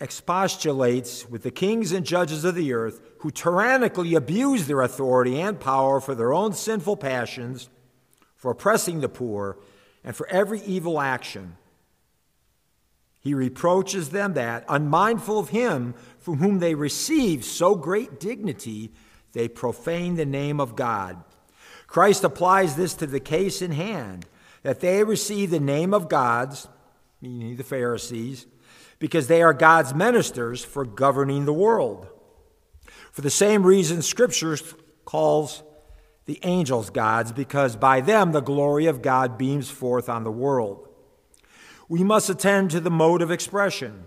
expostulates 0.00 1.30
with 1.30 1.44
the 1.44 1.52
kings 1.52 1.92
and 1.92 2.04
judges 2.04 2.44
of 2.44 2.56
the 2.56 2.72
earth 2.72 3.00
who 3.18 3.30
tyrannically 3.30 4.16
abuse 4.16 4.66
their 4.66 4.80
authority 4.80 5.40
and 5.40 5.60
power 5.60 6.00
for 6.00 6.16
their 6.16 6.34
own 6.34 6.52
sinful 6.52 6.96
passions, 6.96 7.68
for 8.34 8.50
oppressing 8.50 9.00
the 9.00 9.08
poor, 9.08 9.56
and 10.02 10.16
for 10.16 10.28
every 10.28 10.60
evil 10.62 11.00
action. 11.00 11.56
He 13.20 13.34
reproaches 13.34 14.10
them 14.10 14.34
that, 14.34 14.64
unmindful 14.68 15.38
of 15.38 15.50
him 15.50 15.94
from 16.18 16.38
whom 16.38 16.58
they 16.58 16.74
receive 16.74 17.44
so 17.44 17.76
great 17.76 18.18
dignity, 18.18 18.90
they 19.34 19.48
profane 19.48 20.14
the 20.14 20.24
name 20.24 20.60
of 20.60 20.74
God. 20.76 21.22
Christ 21.86 22.24
applies 22.24 22.76
this 22.76 22.94
to 22.94 23.06
the 23.06 23.20
case 23.20 23.60
in 23.60 23.72
hand 23.72 24.26
that 24.62 24.80
they 24.80 25.04
receive 25.04 25.50
the 25.50 25.60
name 25.60 25.92
of 25.92 26.08
gods, 26.08 26.66
meaning 27.20 27.56
the 27.56 27.62
Pharisees, 27.62 28.46
because 28.98 29.26
they 29.26 29.42
are 29.42 29.52
God's 29.52 29.94
ministers 29.94 30.64
for 30.64 30.86
governing 30.86 31.44
the 31.44 31.52
world. 31.52 32.08
For 33.12 33.20
the 33.20 33.30
same 33.30 33.64
reason, 33.64 34.00
Scripture 34.02 34.56
calls 35.04 35.62
the 36.26 36.40
angels 36.42 36.88
gods, 36.88 37.32
because 37.32 37.76
by 37.76 38.00
them 38.00 38.32
the 38.32 38.40
glory 38.40 38.86
of 38.86 39.02
God 39.02 39.36
beams 39.36 39.70
forth 39.70 40.08
on 40.08 40.24
the 40.24 40.32
world. 40.32 40.88
We 41.88 42.02
must 42.02 42.30
attend 42.30 42.70
to 42.70 42.80
the 42.80 42.90
mode 42.90 43.20
of 43.20 43.30
expression 43.30 44.06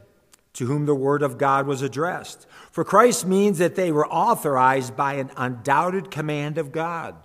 to 0.57 0.65
whom 0.65 0.87
the 0.87 0.95
word 0.95 1.21
of 1.21 1.37
God 1.37 1.67
was 1.67 1.83
addressed. 1.83 2.47
For 2.71 2.83
Christ 2.83 3.27
means 3.27 3.59
that 3.59 3.75
they 3.75 3.91
were 3.91 4.07
authorized 4.07 4.97
by 4.97 5.13
an 5.13 5.29
undoubted 5.37 6.09
command 6.09 6.57
of 6.57 6.71
God. 6.71 7.15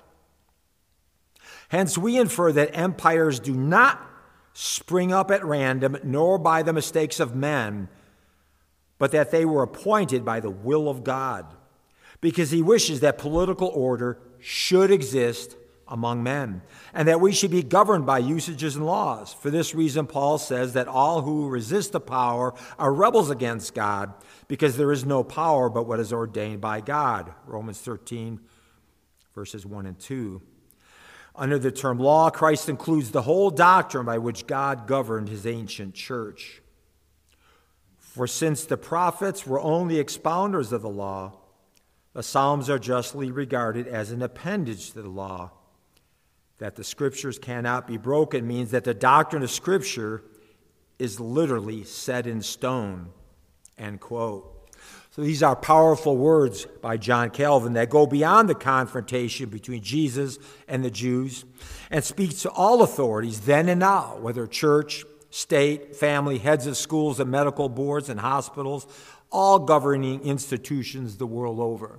Hence, 1.71 1.97
we 1.97 2.19
infer 2.19 2.53
that 2.53 2.77
empires 2.77 3.41
do 3.41 3.55
not 3.55 4.07
spring 4.53 5.15
up 5.15 5.31
at 5.31 5.43
random, 5.43 5.97
nor 6.05 6.37
by 6.37 6.63
the 6.63 6.75
mistakes 6.75 7.21
of 7.21 7.35
men, 7.35 7.89
but 8.99 9.13
that 9.13 9.31
they 9.31 9.47
were 9.47 9.63
appointed 9.63 10.27
by 10.27 10.39
the 10.39 10.51
will 10.51 10.87
of 10.87 11.03
God, 11.03 11.47
because 12.21 12.51
he 12.51 12.61
wishes 12.61 13.01
that 13.01 13.17
political 13.17 13.69
order 13.69 14.19
should 14.41 14.91
exist 14.91 15.57
among 15.93 16.23
men, 16.23 16.63
and 16.95 17.07
that 17.07 17.21
we 17.21 17.33
should 17.33 17.51
be 17.51 17.63
governed 17.63 18.07
by 18.07 18.19
usages 18.19 18.77
and 18.77 18.87
laws. 18.87 19.35
For 19.35 19.51
this 19.51 19.75
reason, 19.75 20.07
Paul 20.07 20.39
says 20.39 20.73
that 20.73 20.89
all 20.89 21.21
who 21.21 21.51
resist 21.51 21.93
the 21.93 22.01
power 22.01 22.55
are 22.79 22.95
rebels 22.95 23.29
against 23.29 23.75
God, 23.75 24.15
because 24.49 24.79
there 24.79 24.91
is 24.91 25.05
no 25.05 25.23
power 25.23 25.69
but 25.69 25.87
what 25.87 26.01
is 26.01 26.11
ordained 26.11 26.63
by 26.63 26.81
God. 26.81 27.35
Romans 27.47 27.79
13, 27.79 28.41
verses 29.35 29.67
1 29.67 29.85
and 29.85 29.99
2. 30.01 30.41
Under 31.37 31.59
the 31.59 31.71
term 31.71 31.99
law, 31.99 32.31
Christ 32.31 32.71
includes 32.71 33.11
the 33.11 33.23
whole 33.23 33.51
doctrine 33.51 34.07
by 34.07 34.17
which 34.17 34.47
God 34.47 34.87
governed 34.87 35.29
his 35.29 35.47
ancient 35.47 35.95
church. 35.95 36.63
For 37.99 38.27
since 38.27 38.65
the 38.65 38.79
prophets 38.79 39.47
were 39.47 39.61
only 39.61 40.03
expounders 40.03 40.73
of 40.73 40.81
the 40.81 40.89
law, 40.89 41.35
the 42.15 42.23
Psalms 42.23 42.71
are 42.71 42.79
justly 42.79 43.31
regarded 43.31 43.87
as 43.87 44.11
an 44.11 44.23
appendage 44.23 44.93
to 44.93 45.03
the 45.03 45.09
law. 45.09 45.51
That 46.63 46.77
the 46.77 46.85
scriptures 46.85 47.41
cannot 47.41 47.89
be 47.89 47.97
broken 47.97 48.47
means 48.47 48.71
that 48.71 48.85
the 48.85 48.95
doctrine 48.95 49.43
of 49.43 49.51
Scripture 49.51 50.23
is 50.97 51.19
literally 51.19 51.83
set 51.83 52.25
in 52.25 52.41
stone. 52.41 53.09
End 53.77 53.99
quote. 53.99 54.71
So 55.11 55.23
these 55.23 55.43
are 55.43 55.57
powerful 55.57 56.17
words 56.17 56.67
by 56.81 56.99
John 56.99 57.31
Calvin 57.31 57.73
that 57.73 57.91
go 57.91 58.07
beyond 58.07 58.49
the 58.49 58.55
confrontation 58.55 59.49
between 59.49 59.83
Jesus 59.83 60.39
and 60.69 60.85
the 60.85 60.91
Jews 60.93 61.45
and 61.91 62.05
speak 62.05 62.39
to 62.39 62.51
all 62.51 62.83
authorities 62.83 63.41
then 63.41 63.69
and 63.69 63.81
now, 63.81 64.19
whether 64.21 64.47
church, 64.47 65.05
state, 65.31 65.97
family, 65.97 66.39
heads 66.39 66.69
of 66.69 66.77
schools 66.77 67.19
and 67.19 67.29
medical 67.29 67.69
boards 67.69 68.09
and 68.09 68.21
hospitals, 68.21 68.87
all 69.33 69.59
governing 69.59 70.23
institutions 70.23 71.17
the 71.17 71.27
world 71.27 71.59
over. 71.59 71.99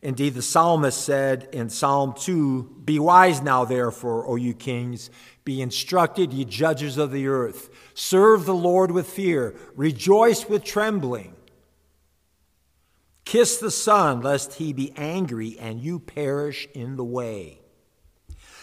Indeed, 0.00 0.34
the 0.34 0.42
psalmist 0.42 1.04
said 1.04 1.48
in 1.52 1.70
Psalm 1.70 2.14
2 2.16 2.82
Be 2.84 2.98
wise 2.98 3.42
now, 3.42 3.64
therefore, 3.64 4.28
O 4.28 4.36
you 4.36 4.54
kings, 4.54 5.10
be 5.44 5.60
instructed, 5.60 6.32
ye 6.32 6.44
judges 6.44 6.98
of 6.98 7.10
the 7.10 7.26
earth. 7.26 7.70
Serve 7.94 8.44
the 8.44 8.54
Lord 8.54 8.90
with 8.90 9.08
fear, 9.08 9.56
rejoice 9.74 10.48
with 10.48 10.62
trembling. 10.62 11.34
Kiss 13.24 13.58
the 13.58 13.70
Son, 13.70 14.20
lest 14.20 14.54
he 14.54 14.72
be 14.72 14.92
angry 14.96 15.58
and 15.58 15.80
you 15.80 15.98
perish 15.98 16.68
in 16.74 16.96
the 16.96 17.04
way. 17.04 17.60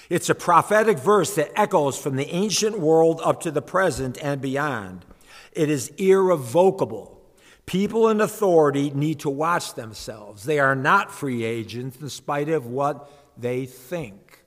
It's 0.09 0.29
a 0.29 0.35
prophetic 0.35 0.97
verse 0.97 1.35
that 1.35 1.51
echoes 1.59 1.97
from 1.97 2.15
the 2.15 2.29
ancient 2.29 2.79
world 2.79 3.21
up 3.23 3.41
to 3.41 3.51
the 3.51 3.61
present 3.61 4.17
and 4.21 4.41
beyond. 4.41 5.05
It 5.51 5.69
is 5.69 5.89
irrevocable. 5.97 7.14
People 7.65 8.09
in 8.09 8.21
authority 8.21 8.91
need 8.91 9.19
to 9.21 9.29
watch 9.29 9.73
themselves. 9.73 10.43
They 10.43 10.59
are 10.59 10.75
not 10.75 11.11
free 11.11 11.43
agents 11.43 11.99
in 11.99 12.09
spite 12.09 12.49
of 12.49 12.67
what 12.67 13.11
they 13.37 13.65
think. 13.65 14.43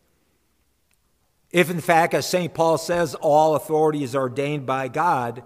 If, 1.50 1.70
in 1.70 1.80
fact, 1.80 2.14
as 2.14 2.28
St. 2.28 2.52
Paul 2.52 2.78
says, 2.78 3.14
all 3.14 3.56
authority 3.56 4.02
is 4.04 4.14
ordained 4.14 4.66
by 4.66 4.88
God, 4.88 5.42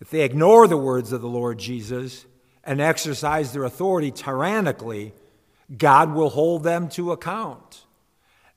if 0.00 0.10
they 0.10 0.22
ignore 0.22 0.66
the 0.66 0.76
words 0.76 1.12
of 1.12 1.20
the 1.20 1.28
Lord 1.28 1.58
Jesus 1.58 2.26
and 2.64 2.80
exercise 2.80 3.52
their 3.52 3.64
authority 3.64 4.10
tyrannically, 4.10 5.14
God 5.76 6.14
will 6.14 6.30
hold 6.30 6.64
them 6.64 6.88
to 6.90 7.12
account. 7.12 7.84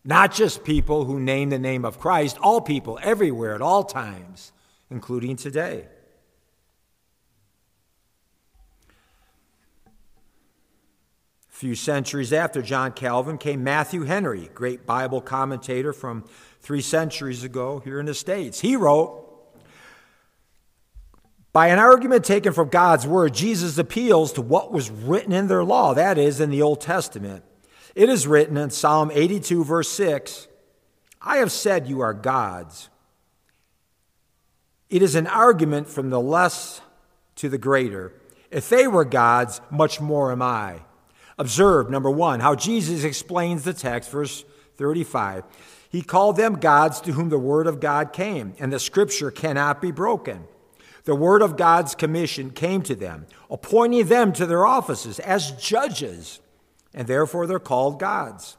Not 0.04 0.34
just 0.34 0.64
people 0.64 1.06
who 1.06 1.20
name 1.20 1.50
the 1.50 1.60
name 1.60 1.86
of 1.86 2.00
Christ, 2.00 2.38
all 2.42 2.60
people, 2.60 3.00
everywhere, 3.02 3.56
at 3.56 3.62
all 3.62 3.84
times, 3.84 4.52
including 4.94 5.36
today. 5.36 5.88
A 11.50 11.56
few 11.56 11.76
centuries 11.76 12.32
after 12.32 12.62
John 12.62 12.92
Calvin 12.92 13.38
came 13.38 13.64
Matthew 13.64 14.04
Henry, 14.04 14.50
great 14.54 14.86
Bible 14.86 15.20
commentator 15.20 15.92
from 15.92 16.26
three 16.62 16.82
centuries 16.82 17.44
ago 17.44 17.80
here 17.80 18.00
in 18.00 18.06
the 18.06 18.14
States. 18.14 18.60
He 18.62 18.76
wrote, 18.76 19.22
by 21.52 21.68
an 21.68 21.80
argument 21.80 22.24
taken 22.24 22.54
from 22.54 22.70
God's 22.70 23.06
word, 23.06 23.34
Jesus 23.34 23.78
appeals 23.78 24.34
to 24.34 24.42
what 24.42 24.72
was 24.72 24.90
written 24.90 25.32
in 25.32 25.48
their 25.48 25.64
law, 25.64 25.94
that 25.94 26.18
is, 26.18 26.40
in 26.40 26.50
the 26.50 26.62
Old 26.62 26.82
Testament. 26.82 27.44
It 27.96 28.10
is 28.10 28.26
written 28.26 28.58
in 28.58 28.70
Psalm 28.70 29.12
82, 29.14 29.64
verse 29.64 29.90
6 29.90 30.48
I 31.22 31.38
have 31.38 31.52
said 31.52 31.88
you 31.88 32.02
are 32.02 32.14
gods. 32.14 32.90
It 34.94 35.02
is 35.02 35.16
an 35.16 35.26
argument 35.26 35.88
from 35.88 36.12
the 36.12 36.20
less 36.20 36.80
to 37.38 37.50
the 37.50 37.58
greater. 37.58 38.14
If 38.52 38.70
they 38.70 38.86
were 38.86 39.06
gods, 39.06 39.60
much 39.72 40.00
more 40.00 40.32
am 40.32 40.44
I. 40.44 40.82
Observe, 41.40 41.90
number 41.90 42.12
one, 42.12 42.42
how 42.42 42.54
Jesus 42.54 43.04
explains 43.04 43.64
the 43.64 43.74
text, 43.74 44.12
verse 44.12 44.46
35. 44.76 45.46
He 45.90 46.04
called 46.04 46.38
them 46.38 46.60
gods 46.60 47.02
to 47.02 47.14
whom 47.14 47.30
the 47.30 47.40
word 47.40 47.66
of 47.66 47.80
God 47.80 48.14
came, 48.14 48.54
and 48.60 48.72
the 48.72 48.78
scripture 48.78 49.32
cannot 49.32 49.82
be 49.82 49.90
broken. 49.90 50.44
The 51.06 51.16
word 51.16 51.42
of 51.42 51.58
God's 51.58 51.96
commission 51.96 52.52
came 52.52 52.84
to 52.84 52.94
them, 52.94 53.26
appointing 53.50 54.06
them 54.06 54.32
to 54.34 54.46
their 54.46 54.64
offices 54.64 55.18
as 55.18 55.54
judges, 55.54 56.40
and 56.94 57.08
therefore 57.08 57.48
they're 57.48 57.58
called 57.58 58.00
gods. 58.00 58.58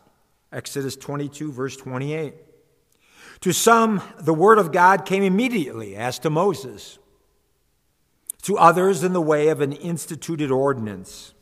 Exodus 0.51 0.97
22, 0.97 1.53
verse 1.53 1.77
28. 1.77 2.35
To 3.45 3.53
some, 3.53 4.01
the 4.19 4.33
word 4.33 4.57
of 4.57 4.73
God 4.73 5.05
came 5.05 5.23
immediately, 5.23 5.97
as 5.97 6.19
to 6.21 6.31
Moses. 6.31 6.99
To 8.45 8.57
others, 8.57 9.05
in 9.05 9.13
the 9.13 9.21
way 9.21 9.49
of 9.49 9.61
an 9.61 9.73
instituted 9.73 10.51
ordinance. 10.51 11.35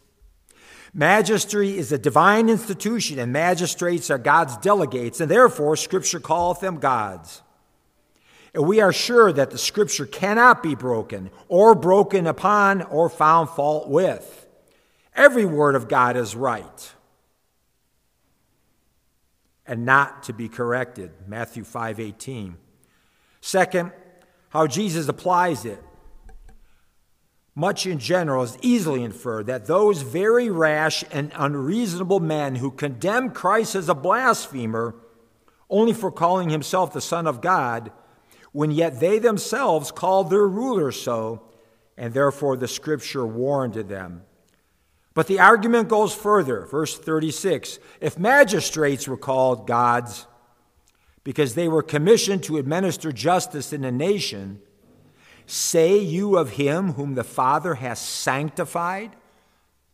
Magistracy 0.93 1.79
is 1.79 1.93
a 1.93 1.99
divine 1.99 2.49
institution, 2.49 3.21
and 3.21 3.33
magistrates 3.33 4.11
are 4.11 4.19
God's 4.19 4.57
delegates, 4.57 5.21
and 5.21 5.31
therefore 5.31 5.77
Scripture 5.77 6.19
calleth 6.19 6.59
them 6.59 6.81
gods. 6.81 7.41
And 8.53 8.67
we 8.67 8.81
are 8.81 8.93
sure 8.93 9.33
that 9.33 9.53
the 9.53 9.57
Scripture 9.59 10.05
cannot 10.05 10.61
be 10.61 10.75
broken, 10.75 11.31
or 11.47 11.73
broken 11.77 12.27
upon, 12.27 12.83
or 12.83 13.09
found 13.11 13.49
fault 13.51 13.89
with. 13.89 14.49
Every 15.15 15.45
word 15.45 15.77
of 15.77 15.87
God 15.87 16.17
is 16.17 16.35
right 16.35 16.93
and 19.67 19.85
not 19.85 20.23
to 20.25 20.33
be 20.33 20.49
corrected. 20.49 21.11
Matthew 21.27 21.65
5:18. 21.65 22.57
Second, 23.41 23.93
how 24.51 24.67
Jesus 24.67 25.09
applies 25.09 25.65
it. 25.65 25.83
Much 27.55 27.87
in 27.87 27.99
general 27.99 28.43
is 28.43 28.57
easily 28.63 29.03
inferred 29.03 29.47
that 29.47 29.67
those 29.67 30.03
very 30.03 30.49
rash 30.49 31.05
and 31.11 31.33
unreasonable 31.35 32.21
men 32.21 32.57
who 32.57 32.71
condemn 32.71 33.31
Christ 33.31 33.75
as 33.75 33.89
a 33.89 33.95
blasphemer 33.95 34.95
only 35.69 35.93
for 35.93 36.11
calling 36.11 36.51
himself 36.51 36.93
the 36.93 37.01
Son 37.01 37.27
of 37.27 37.41
God, 37.41 37.93
when 38.53 38.71
yet 38.71 39.01
they 39.01 39.19
themselves 39.19 39.91
called 39.91 40.29
their 40.29 40.47
ruler 40.47 40.93
so, 40.93 41.43
and 41.97 42.13
therefore 42.13 42.57
the 42.57 42.69
scripture 42.69 43.27
warned 43.27 43.75
them. 43.75 44.23
But 45.15 45.27
the 45.27 45.41
argument 45.41 45.89
goes 45.89 46.15
further. 46.15 46.67
Verse 46.67 46.99
36 46.99 47.79
If 48.01 48.19
magistrates 48.19 49.07
were 49.07 49.17
called 49.17 49.67
gods 49.67 50.27
because 51.25 51.55
they 51.55 51.69
were 51.69 51.83
commissioned 51.83 52.43
to 52.45 52.57
administer 52.57 53.13
justice 53.13 53.73
in 53.73 53.85
a 53.85 53.93
nation, 53.93 54.61
Say 55.47 55.99
you 55.99 56.37
of 56.37 56.51
him 56.51 56.93
whom 56.93 57.15
the 57.15 57.25
Father 57.25 57.75
has 57.75 57.99
sanctified, 57.99 59.15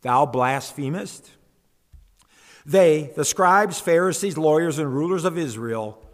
thou 0.02 0.26
blasphemest? 0.26 1.30
They, 2.66 3.12
the 3.16 3.24
scribes, 3.24 3.80
Pharisees, 3.80 4.36
lawyers, 4.36 4.78
and 4.78 4.94
rulers 4.94 5.24
of 5.24 5.38
Israel, 5.38 6.04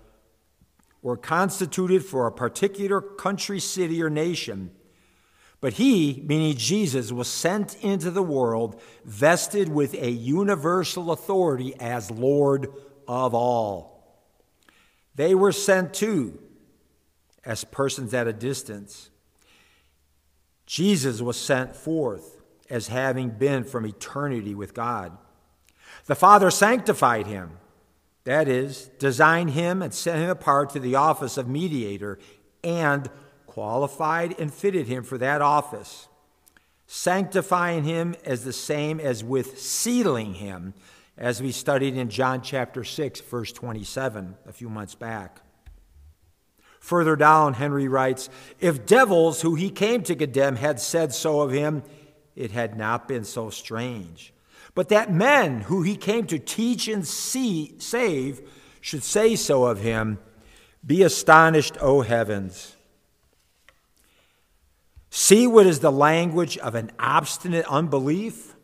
were 1.03 1.17
constituted 1.17 2.05
for 2.05 2.27
a 2.27 2.33
particular 2.33 3.01
country, 3.01 3.59
city, 3.59 4.03
or 4.03 4.09
nation. 4.09 4.71
But 5.65 5.73
he, 5.73 6.23
meaning 6.27 6.59
Jesus, 6.59 7.11
was 7.11 7.27
sent 7.27 7.83
into 7.83 8.11
the 8.11 8.23
world 8.23 8.79
vested 9.03 9.71
with 9.71 9.95
a 9.95 10.11
universal 10.11 11.11
authority 11.11 11.75
as 11.81 12.11
Lord 12.11 12.71
of 13.09 13.33
all. 13.33 14.21
They 15.15 15.35
were 15.35 15.53
sent 15.53 15.95
too 15.95 16.39
as 17.47 17.65
persons 17.65 18.13
at 18.13 18.29
a 18.29 18.33
distance. 18.35 19.09
Jesus 20.67 21.23
was 21.23 21.39
sent 21.39 21.75
forth 21.75 22.43
as 22.69 22.89
having 22.89 23.31
been 23.31 23.65
from 23.65 23.87
eternity 23.87 24.55
with 24.55 24.75
God. 24.75 25.17
The 26.05 26.15
Father 26.15 26.51
sanctified 26.51 27.27
him, 27.27 27.53
that 28.25 28.49
is, 28.49 28.91
designed 28.99 29.53
him 29.53 29.81
and 29.81 29.95
set 29.95 30.19
him 30.19 30.29
apart 30.29 30.69
to 30.75 30.79
the 30.79 30.97
office 30.97 31.39
of 31.39 31.49
mediator, 31.49 32.19
and 32.63 33.09
qualified 33.55 34.35
and 34.41 34.53
fitted 34.53 34.89
him 34.89 35.05
for 35.05 35.17
that 35.17 35.41
office, 35.41 36.09
sanctifying 36.89 37.85
him 37.85 38.17
as 38.25 38.43
the 38.43 38.53
same 38.53 38.99
as 38.99 39.23
with 39.23 39.61
sealing 39.61 40.35
him, 40.35 40.75
as 41.17 41.41
we 41.41 41.53
studied 41.53 41.97
in 41.97 42.11
John 42.11 42.43
chapter 42.43 42.83
6, 42.83 43.21
verse 43.21 43.53
27, 43.53 44.35
a 44.49 44.53
few 44.53 44.69
months 44.69 44.97
back. 44.97 45.41
Further 46.81 47.15
down, 47.15 47.55
Henry 47.55 47.87
writes 47.87 48.29
If 48.59 48.87
devils 48.87 49.43
who 49.43 49.55
he 49.55 49.71
came 49.71 50.03
to 50.03 50.17
condemn 50.17 50.57
had 50.57 50.81
said 50.81 51.15
so 51.15 51.41
of 51.41 51.53
him, 51.53 51.85
it 52.35 52.51
had 52.51 52.77
not 52.77 53.07
been 53.07 53.23
so 53.23 53.51
strange. 53.51 54.35
But 54.75 54.89
that 54.89 55.13
men 55.13 55.61
who 55.61 55.83
he 55.83 55.97
came 55.97 56.27
to 56.27 56.41
teach 56.41 56.89
and 56.89 57.07
see, 57.07 57.77
save 57.79 58.51
should 58.81 59.05
say 59.05 59.37
so 59.37 59.67
of 59.67 59.79
him, 59.79 60.19
be 60.85 61.05
astonished, 61.05 61.77
O 61.81 62.01
heavens. 62.01 62.75
See 65.17 65.47
what 65.47 65.65
is 65.65 65.79
the 65.79 65.93
language 65.93 66.59
of 66.59 66.75
an 66.75 66.91
obstinate 66.99 67.67
unbelief? 67.67 68.57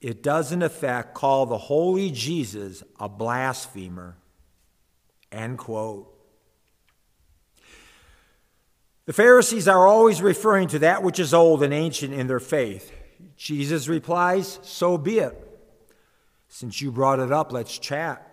It 0.00 0.24
does, 0.24 0.50
in 0.50 0.60
effect, 0.60 1.14
call 1.14 1.46
the 1.46 1.56
holy 1.56 2.10
Jesus 2.10 2.82
a 2.98 3.08
blasphemer. 3.08 4.16
End 5.30 5.56
quote. 5.56 6.12
The 9.04 9.12
Pharisees 9.12 9.68
are 9.68 9.86
always 9.86 10.20
referring 10.20 10.66
to 10.70 10.80
that 10.80 11.04
which 11.04 11.20
is 11.20 11.32
old 11.32 11.62
and 11.62 11.72
ancient 11.72 12.12
in 12.12 12.26
their 12.26 12.40
faith. 12.40 12.90
Jesus 13.36 13.86
replies, 13.86 14.58
So 14.64 14.98
be 14.98 15.20
it. 15.20 15.60
Since 16.48 16.82
you 16.82 16.90
brought 16.90 17.20
it 17.20 17.30
up, 17.30 17.52
let's 17.52 17.78
chat. 17.78 18.28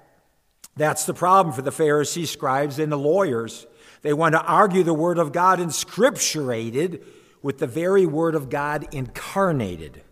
That's 0.76 1.06
the 1.06 1.13
problem 1.13 1.54
for 1.54 1.62
the 1.62 1.72
Pharisees, 1.72 2.32
scribes, 2.32 2.80
and 2.80 2.91
the 2.91 2.98
lawyers. 2.98 3.67
They 4.03 4.13
want 4.13 4.33
to 4.33 4.41
argue 4.41 4.83
the 4.83 4.93
Word 4.93 5.17
of 5.17 5.31
God 5.31 5.59
inscripturated 5.59 7.03
with 7.41 7.57
the 7.57 7.67
very 7.67 8.05
Word 8.05 8.35
of 8.35 8.49
God 8.49 8.87
incarnated. 8.93 10.03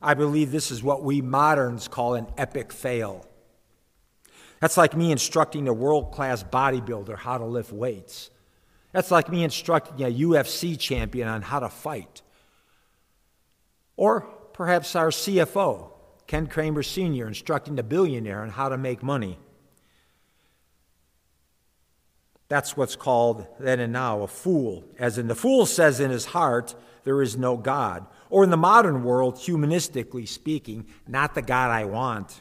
I 0.00 0.14
believe 0.14 0.52
this 0.52 0.70
is 0.70 0.82
what 0.82 1.02
we 1.02 1.20
moderns 1.20 1.88
call 1.88 2.14
an 2.14 2.28
epic 2.36 2.72
fail. 2.72 3.26
That's 4.60 4.76
like 4.76 4.94
me 4.94 5.10
instructing 5.10 5.68
a 5.68 5.72
world 5.72 6.12
class 6.12 6.42
bodybuilder 6.42 7.16
how 7.16 7.38
to 7.38 7.44
lift 7.44 7.72
weights. 7.72 8.30
That's 8.92 9.10
like 9.10 9.30
me 9.30 9.42
instructing 9.42 10.06
a 10.06 10.12
UFC 10.12 10.78
champion 10.78 11.28
on 11.28 11.42
how 11.42 11.60
to 11.60 11.68
fight. 11.68 12.22
Or 13.96 14.22
perhaps 14.52 14.94
our 14.96 15.08
CFO, 15.08 15.90
Ken 16.26 16.46
Kramer 16.46 16.82
Sr., 16.82 17.26
instructing 17.26 17.78
a 17.78 17.82
billionaire 17.82 18.42
on 18.42 18.50
how 18.50 18.68
to 18.68 18.78
make 18.78 19.02
money. 19.02 19.38
That's 22.48 22.76
what's 22.76 22.96
called 22.96 23.46
then 23.58 23.80
and 23.80 23.92
now 23.92 24.22
a 24.22 24.28
fool. 24.28 24.84
As 24.98 25.18
in, 25.18 25.26
the 25.26 25.34
fool 25.34 25.66
says 25.66 25.98
in 26.00 26.10
his 26.10 26.26
heart, 26.26 26.74
there 27.04 27.22
is 27.22 27.36
no 27.36 27.56
God. 27.56 28.06
Or 28.30 28.44
in 28.44 28.50
the 28.50 28.56
modern 28.56 29.04
world, 29.04 29.36
humanistically 29.36 30.28
speaking, 30.28 30.86
not 31.06 31.34
the 31.34 31.42
God 31.42 31.70
I 31.70 31.84
want. 31.84 32.40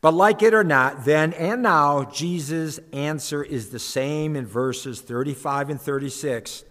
But 0.00 0.14
like 0.14 0.42
it 0.42 0.52
or 0.52 0.64
not, 0.64 1.04
then 1.04 1.32
and 1.34 1.62
now, 1.62 2.04
Jesus' 2.04 2.80
answer 2.92 3.42
is 3.42 3.70
the 3.70 3.78
same 3.78 4.36
in 4.36 4.46
verses 4.46 5.00
35 5.00 5.70
and 5.70 5.80
36. 5.80 6.64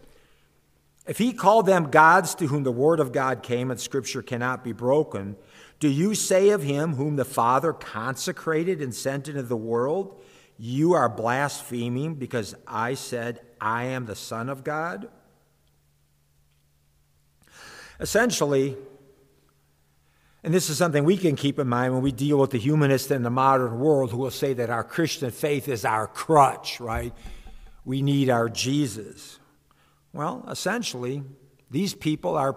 If 1.07 1.17
he 1.17 1.33
called 1.33 1.65
them 1.65 1.89
gods 1.89 2.35
to 2.35 2.47
whom 2.47 2.63
the 2.63 2.71
word 2.71 2.99
of 2.99 3.11
God 3.11 3.41
came 3.41 3.71
and 3.71 3.79
scripture 3.79 4.21
cannot 4.21 4.63
be 4.63 4.73
broken, 4.73 5.37
do 5.79 5.87
you 5.87 6.13
say 6.13 6.49
of 6.49 6.61
him 6.61 6.95
whom 6.95 7.15
the 7.15 7.25
Father 7.25 7.73
consecrated 7.73 8.81
and 8.81 8.93
sent 8.93 9.27
into 9.27 9.41
the 9.41 9.57
world, 9.57 10.21
You 10.63 10.93
are 10.93 11.09
blaspheming 11.09 12.13
because 12.13 12.53
I 12.67 12.93
said, 12.93 13.41
I 13.59 13.85
am 13.85 14.05
the 14.05 14.15
Son 14.15 14.47
of 14.47 14.63
God? 14.63 15.07
Essentially, 17.99 18.77
and 20.43 20.53
this 20.53 20.69
is 20.69 20.77
something 20.77 21.03
we 21.03 21.17
can 21.17 21.35
keep 21.35 21.57
in 21.57 21.67
mind 21.67 21.95
when 21.95 22.03
we 22.03 22.11
deal 22.11 22.37
with 22.37 22.51
the 22.51 22.59
humanists 22.59 23.09
in 23.09 23.23
the 23.23 23.31
modern 23.31 23.79
world 23.79 24.11
who 24.11 24.17
will 24.17 24.29
say 24.29 24.53
that 24.53 24.69
our 24.69 24.83
Christian 24.83 25.31
faith 25.31 25.67
is 25.67 25.83
our 25.83 26.05
crutch, 26.05 26.79
right? 26.79 27.11
We 27.83 28.03
need 28.03 28.29
our 28.29 28.47
Jesus. 28.47 29.39
Well, 30.13 30.45
essentially, 30.47 31.23
these 31.71 31.95
people 31.95 32.37
are 32.37 32.55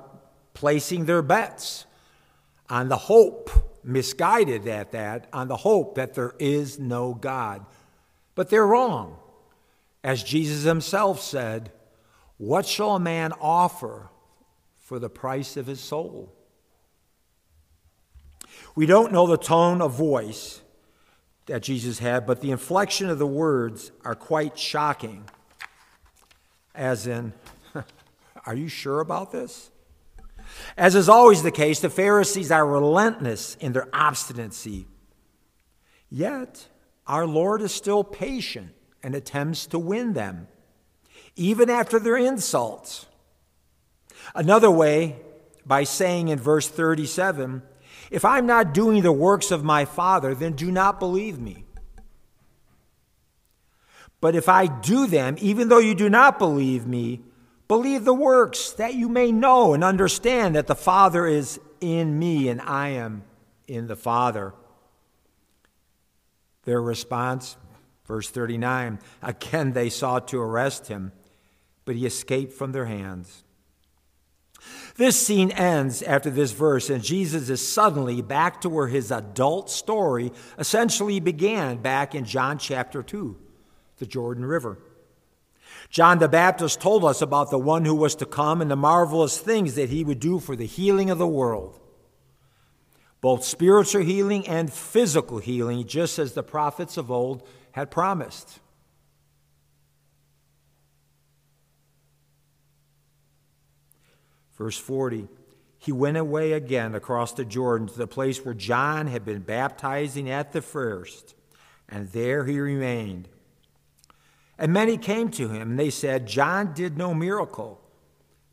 placing 0.53 1.07
their 1.07 1.23
bets 1.23 1.87
on 2.69 2.90
the 2.90 2.99
hope, 2.99 3.49
misguided 3.83 4.69
at 4.69 4.93
that, 4.93 5.27
on 5.33 5.49
the 5.49 5.57
hope 5.57 5.95
that 5.95 6.12
there 6.12 6.35
is 6.38 6.79
no 6.79 7.14
God. 7.14 7.64
But 8.35 8.51
they're 8.51 8.66
wrong. 8.66 9.18
As 10.03 10.23
Jesus 10.23 10.64
himself 10.64 11.20
said, 11.20 11.73
What 12.37 12.66
shall 12.66 12.97
a 12.97 13.01
man 13.01 13.33
offer 13.40 14.11
for 14.77 14.99
the 14.99 15.09
price 15.09 15.57
of 15.57 15.66
his 15.66 15.81
soul? 15.81 16.33
We 18.75 18.87
don't 18.87 19.12
know 19.12 19.27
the 19.27 19.37
tone 19.37 19.81
of 19.81 19.92
voice 19.92 20.61
that 21.47 21.62
Jesus 21.62 21.99
had, 21.99 22.27
but 22.27 22.40
the 22.40 22.51
inflection 22.51 23.09
of 23.09 23.18
the 23.18 23.27
words 23.27 23.92
are 24.05 24.14
quite 24.14 24.59
shocking. 24.59 25.25
As 26.75 27.07
in, 27.07 27.33
are 28.47 28.55
you 28.55 28.68
sure 28.68 29.01
about 29.01 29.31
this? 29.31 29.70
As 30.77 30.94
is 30.94 31.09
always 31.09 31.42
the 31.42 31.51
case, 31.51 31.81
the 31.81 31.90
Pharisees 31.90 32.51
are 32.51 32.66
relentless 32.66 33.57
in 33.57 33.73
their 33.73 33.88
obstinacy. 33.92 34.87
Yet, 36.11 36.68
our 37.07 37.27
Lord 37.27 37.61
is 37.62 37.73
still 37.73 38.05
patient 38.05 38.73
and 39.03 39.14
attempts 39.14 39.67
to 39.67 39.79
win 39.79 40.14
them, 40.14 40.49
even 41.37 41.69
after 41.69 41.99
their 41.99 42.17
insults. 42.17 43.07
Another 44.35 44.71
way, 44.71 45.17
by 45.67 45.85
saying 45.85 46.29
in 46.29 46.38
verse 46.38 46.69
37, 46.69 47.62
If 48.11 48.25
I'm 48.25 48.47
not 48.47 48.73
doing 48.73 49.03
the 49.03 49.12
works 49.12 49.51
of 49.51 49.64
my 49.64 49.85
Father, 49.85 50.35
then 50.35 50.55
do 50.55 50.71
not 50.71 50.99
believe 50.99 51.38
me. 51.38 51.64
But 54.21 54.35
if 54.35 54.49
I 54.49 54.67
do 54.67 55.07
them, 55.07 55.37
even 55.40 55.69
though 55.69 55.79
you 55.79 55.95
do 55.95 56.09
not 56.09 56.38
believe 56.38 56.87
me, 56.87 57.21
believe 57.69 58.05
the 58.05 58.14
works, 58.14 58.71
that 58.73 58.95
you 58.95 59.11
may 59.11 59.31
know 59.31 59.75
and 59.75 59.85
understand 59.85 60.55
that 60.57 60.67
the 60.67 60.75
Father 60.75 61.27
is 61.27 61.61
in 61.83 62.19
me 62.19 62.49
and 62.49 62.62
I 62.62 62.88
am 62.88 63.25
in 63.69 63.87
the 63.87 63.97
Father. 63.97 64.55
Their 66.64 66.81
response, 66.81 67.57
verse 68.07 68.31
39 68.31 68.98
again 69.22 69.72
they 69.72 69.88
sought 69.88 70.29
to 70.29 70.40
arrest 70.40 70.88
him, 70.88 71.12
but 71.85 71.96
he 71.96 72.07
escaped 72.07 72.53
from 72.53 72.72
their 72.72 72.87
hands. 72.87 73.44
This 74.96 75.18
scene 75.20 75.50
ends 75.50 76.03
after 76.03 76.31
this 76.31 76.53
verse, 76.53 76.88
and 76.88 77.03
Jesus 77.03 77.50
is 77.50 77.66
suddenly 77.66 78.22
back 78.22 78.61
to 78.61 78.68
where 78.68 78.87
his 78.87 79.11
adult 79.11 79.68
story 79.68 80.33
essentially 80.59 81.20
began 81.20 81.79
back 81.79 82.14
in 82.14 82.24
John 82.24 82.59
chapter 82.59 83.03
2, 83.03 83.37
the 83.98 84.07
Jordan 84.07 84.44
River. 84.44 84.79
John 85.90 86.18
the 86.18 86.29
Baptist 86.29 86.81
told 86.81 87.05
us 87.05 87.20
about 87.20 87.50
the 87.50 87.59
one 87.59 87.85
who 87.85 87.94
was 87.94 88.14
to 88.16 88.27
come 88.27 88.62
and 88.62 88.70
the 88.70 88.77
marvelous 88.77 89.37
things 89.38 89.74
that 89.74 89.90
he 89.90 90.05
would 90.05 90.20
do 90.20 90.38
for 90.38 90.57
the 90.57 90.66
healing 90.66 91.11
of 91.11 91.18
the 91.18 91.27
world 91.27 91.79
both 93.24 93.42
spiritual 93.42 94.02
healing 94.02 94.46
and 94.46 94.70
physical 94.70 95.38
healing, 95.38 95.87
just 95.87 96.18
as 96.18 96.34
the 96.34 96.42
prophets 96.42 96.98
of 96.98 97.10
old 97.10 97.42
had 97.72 97.90
promised. 97.90 98.60
Verse 104.58 104.76
40 104.76 105.26
He 105.78 105.90
went 105.90 106.18
away 106.18 106.52
again 106.52 106.94
across 106.94 107.32
the 107.32 107.46
Jordan 107.46 107.87
to 107.87 107.96
the 107.96 108.06
place 108.06 108.44
where 108.44 108.52
John 108.52 109.06
had 109.06 109.24
been 109.24 109.40
baptizing 109.40 110.28
at 110.28 110.52
the 110.52 110.60
first, 110.60 111.34
and 111.88 112.12
there 112.12 112.44
he 112.44 112.60
remained. 112.60 113.30
And 114.58 114.70
many 114.70 114.98
came 114.98 115.30
to 115.30 115.48
him, 115.48 115.70
and 115.70 115.78
they 115.78 115.88
said, 115.88 116.26
John 116.26 116.74
did 116.74 116.98
no 116.98 117.14
miracle, 117.14 117.80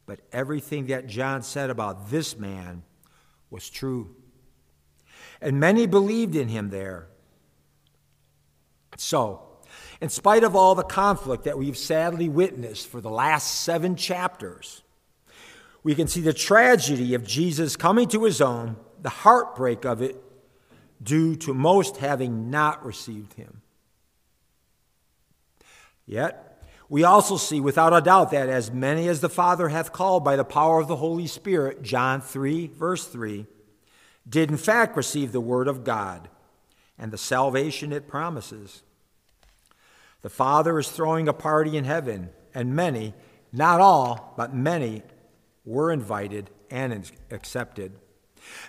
but 0.05 0.21
everything 0.31 0.85
that 0.85 1.07
John 1.07 1.41
said 1.41 1.69
about 1.69 2.09
this 2.09 2.37
man 2.37 2.83
was 3.49 3.69
true 3.69 4.15
and 5.41 5.59
many 5.59 5.87
believed 5.87 6.35
in 6.35 6.47
him 6.47 6.69
there. 6.69 7.07
So, 8.97 9.41
in 9.99 10.09
spite 10.09 10.43
of 10.43 10.55
all 10.55 10.75
the 10.75 10.83
conflict 10.83 11.45
that 11.45 11.57
we've 11.57 11.77
sadly 11.77 12.29
witnessed 12.29 12.87
for 12.87 13.01
the 13.01 13.09
last 13.09 13.61
seven 13.61 13.95
chapters, 13.95 14.83
we 15.83 15.95
can 15.95 16.07
see 16.07 16.21
the 16.21 16.33
tragedy 16.33 17.15
of 17.15 17.25
Jesus 17.25 17.75
coming 17.75 18.07
to 18.09 18.23
his 18.23 18.41
own, 18.41 18.75
the 19.01 19.09
heartbreak 19.09 19.85
of 19.85 20.01
it, 20.01 20.15
due 21.01 21.35
to 21.35 21.53
most 21.53 21.97
having 21.97 22.51
not 22.51 22.85
received 22.85 23.33
him. 23.33 23.61
Yet, 26.05 26.63
we 26.89 27.03
also 27.03 27.37
see 27.37 27.61
without 27.61 27.93
a 27.93 28.01
doubt 28.01 28.31
that 28.31 28.49
as 28.49 28.69
many 28.69 29.07
as 29.07 29.21
the 29.21 29.29
Father 29.29 29.69
hath 29.69 29.93
called 29.93 30.23
by 30.23 30.35
the 30.35 30.43
power 30.43 30.79
of 30.79 30.87
the 30.87 30.97
Holy 30.97 31.25
Spirit, 31.25 31.81
John 31.81 32.21
3, 32.21 32.67
verse 32.67 33.07
3, 33.07 33.47
did 34.27 34.49
in 34.49 34.57
fact 34.57 34.95
receive 34.95 35.31
the 35.31 35.41
word 35.41 35.67
of 35.67 35.83
God 35.83 36.29
and 36.97 37.11
the 37.11 37.17
salvation 37.17 37.91
it 37.91 38.07
promises. 38.07 38.83
The 40.21 40.29
Father 40.29 40.77
is 40.77 40.89
throwing 40.89 41.27
a 41.27 41.33
party 41.33 41.75
in 41.75 41.83
heaven, 41.83 42.29
and 42.53 42.75
many, 42.75 43.13
not 43.51 43.81
all, 43.81 44.33
but 44.37 44.53
many, 44.53 45.01
were 45.65 45.91
invited 45.91 46.49
and 46.69 47.11
accepted. 47.31 47.93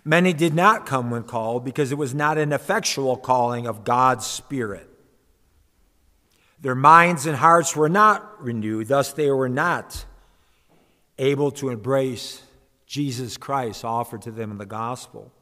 Many 0.05 0.33
did 0.33 0.55
not 0.55 0.87
come 0.87 1.11
when 1.11 1.25
called 1.25 1.65
because 1.65 1.93
it 1.93 1.99
was 1.99 2.15
not 2.15 2.39
an 2.39 2.53
effectual 2.53 3.17
calling 3.17 3.67
of 3.67 3.85
God's 3.85 4.27
Spirit. 4.27 4.89
Their 6.61 6.75
minds 6.75 7.27
and 7.27 7.37
hearts 7.37 7.75
were 7.75 7.89
not 7.89 8.43
renewed, 8.43 8.89
thus, 8.89 9.13
they 9.13 9.31
were 9.31 9.49
not 9.49 10.05
able 11.19 11.51
to 11.53 11.69
embrace 11.71 12.43
Jesus 12.87 13.37
Christ 13.37 13.85
offered 13.85 14.23
to 14.23 14.31
them 14.31 14.51
in 14.51 14.59
the 14.59 14.67
gospel. 14.67 15.33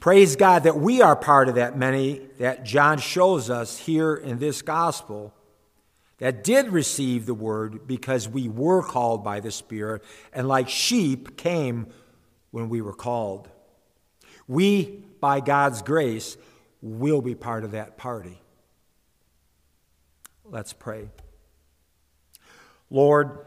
Praise 0.00 0.36
God 0.36 0.64
that 0.64 0.76
we 0.76 1.00
are 1.00 1.16
part 1.16 1.48
of 1.48 1.54
that 1.54 1.78
many 1.78 2.20
that 2.38 2.64
John 2.64 2.98
shows 2.98 3.48
us 3.48 3.78
here 3.78 4.14
in 4.14 4.38
this 4.38 4.60
gospel 4.60 5.32
that 6.18 6.44
did 6.44 6.68
receive 6.68 7.26
the 7.26 7.34
word 7.34 7.86
because 7.86 8.28
we 8.28 8.48
were 8.48 8.82
called 8.82 9.24
by 9.24 9.40
the 9.40 9.50
Spirit 9.50 10.02
and, 10.32 10.46
like 10.46 10.68
sheep, 10.68 11.36
came 11.36 11.86
when 12.50 12.68
we 12.68 12.80
were 12.80 12.94
called. 12.94 13.48
We, 14.46 15.04
by 15.20 15.40
God's 15.40 15.82
grace, 15.82 16.36
will 16.80 17.22
be 17.22 17.34
part 17.34 17.64
of 17.64 17.72
that 17.72 17.96
party. 17.96 18.40
Let's 20.44 20.72
pray. 20.72 21.08
Lord, 22.90 23.38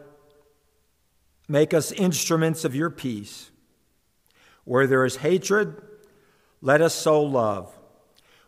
make 1.47 1.73
us 1.73 1.91
instruments 1.91 2.65
of 2.65 2.75
your 2.75 2.89
peace. 2.89 3.51
Where 4.65 4.88
there 4.88 5.05
is 5.05 5.17
hatred, 5.17 5.81
let 6.67 6.82
us 6.82 6.93
so 6.93 7.23
love. 7.23 7.73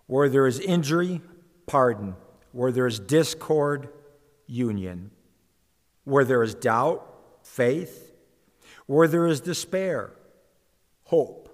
Where 0.06 0.28
there 0.28 0.46
is 0.46 0.60
injury, 0.60 1.22
pardon. 1.68 2.18
Where 2.52 2.70
there 2.70 2.86
is 2.86 3.00
discord, 3.00 3.88
union. 4.46 5.12
Where 6.04 6.26
there 6.26 6.44
is 6.44 6.54
doubt, 6.54 7.02
faith. 7.44 8.12
Where 8.88 9.08
there 9.08 9.26
is 9.26 9.40
despair, 9.40 10.12
hope. 11.06 11.48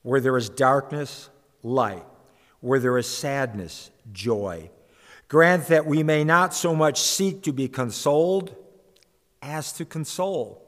Where 0.00 0.22
there 0.22 0.38
is 0.38 0.48
darkness, 0.48 1.28
light. 1.62 2.06
Where 2.60 2.78
there 2.78 2.96
is 2.96 3.06
sadness, 3.06 3.90
joy. 4.10 4.70
Grant 5.28 5.66
that 5.66 5.84
we 5.84 6.02
may 6.02 6.24
not 6.24 6.54
so 6.54 6.74
much 6.74 6.98
seek 6.98 7.42
to 7.42 7.52
be 7.52 7.68
consoled 7.68 8.56
as 9.42 9.70
to 9.74 9.84
console, 9.84 10.66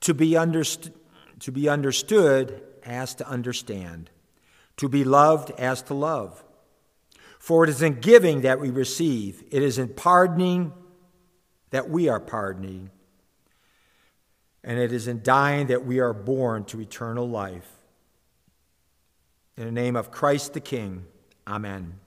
to 0.00 0.12
be, 0.12 0.32
underst- 0.32 0.92
to 1.40 1.50
be 1.50 1.70
understood 1.70 2.62
as 2.84 3.14
to 3.14 3.26
understand 3.26 4.10
to 4.76 4.88
be 4.88 5.04
loved 5.04 5.50
as 5.52 5.82
to 5.82 5.94
love. 5.94 6.42
For 7.38 7.64
it 7.64 7.70
is 7.70 7.82
in 7.82 8.00
giving 8.00 8.40
that 8.40 8.60
we 8.60 8.70
receive, 8.70 9.44
it 9.50 9.62
is 9.62 9.78
in 9.78 9.88
pardoning 9.88 10.72
that 11.70 11.90
we 11.90 12.08
are 12.08 12.20
pardoning, 12.20 12.90
and 14.62 14.78
it 14.78 14.92
is 14.92 15.08
in 15.08 15.22
dying 15.22 15.66
that 15.66 15.84
we 15.84 16.00
are 16.00 16.14
born 16.14 16.64
to 16.66 16.80
eternal 16.80 17.28
life. 17.28 17.70
In 19.56 19.64
the 19.66 19.72
name 19.72 19.94
of 19.94 20.10
Christ 20.10 20.54
the 20.54 20.60
King, 20.60 21.04
amen. 21.46 22.00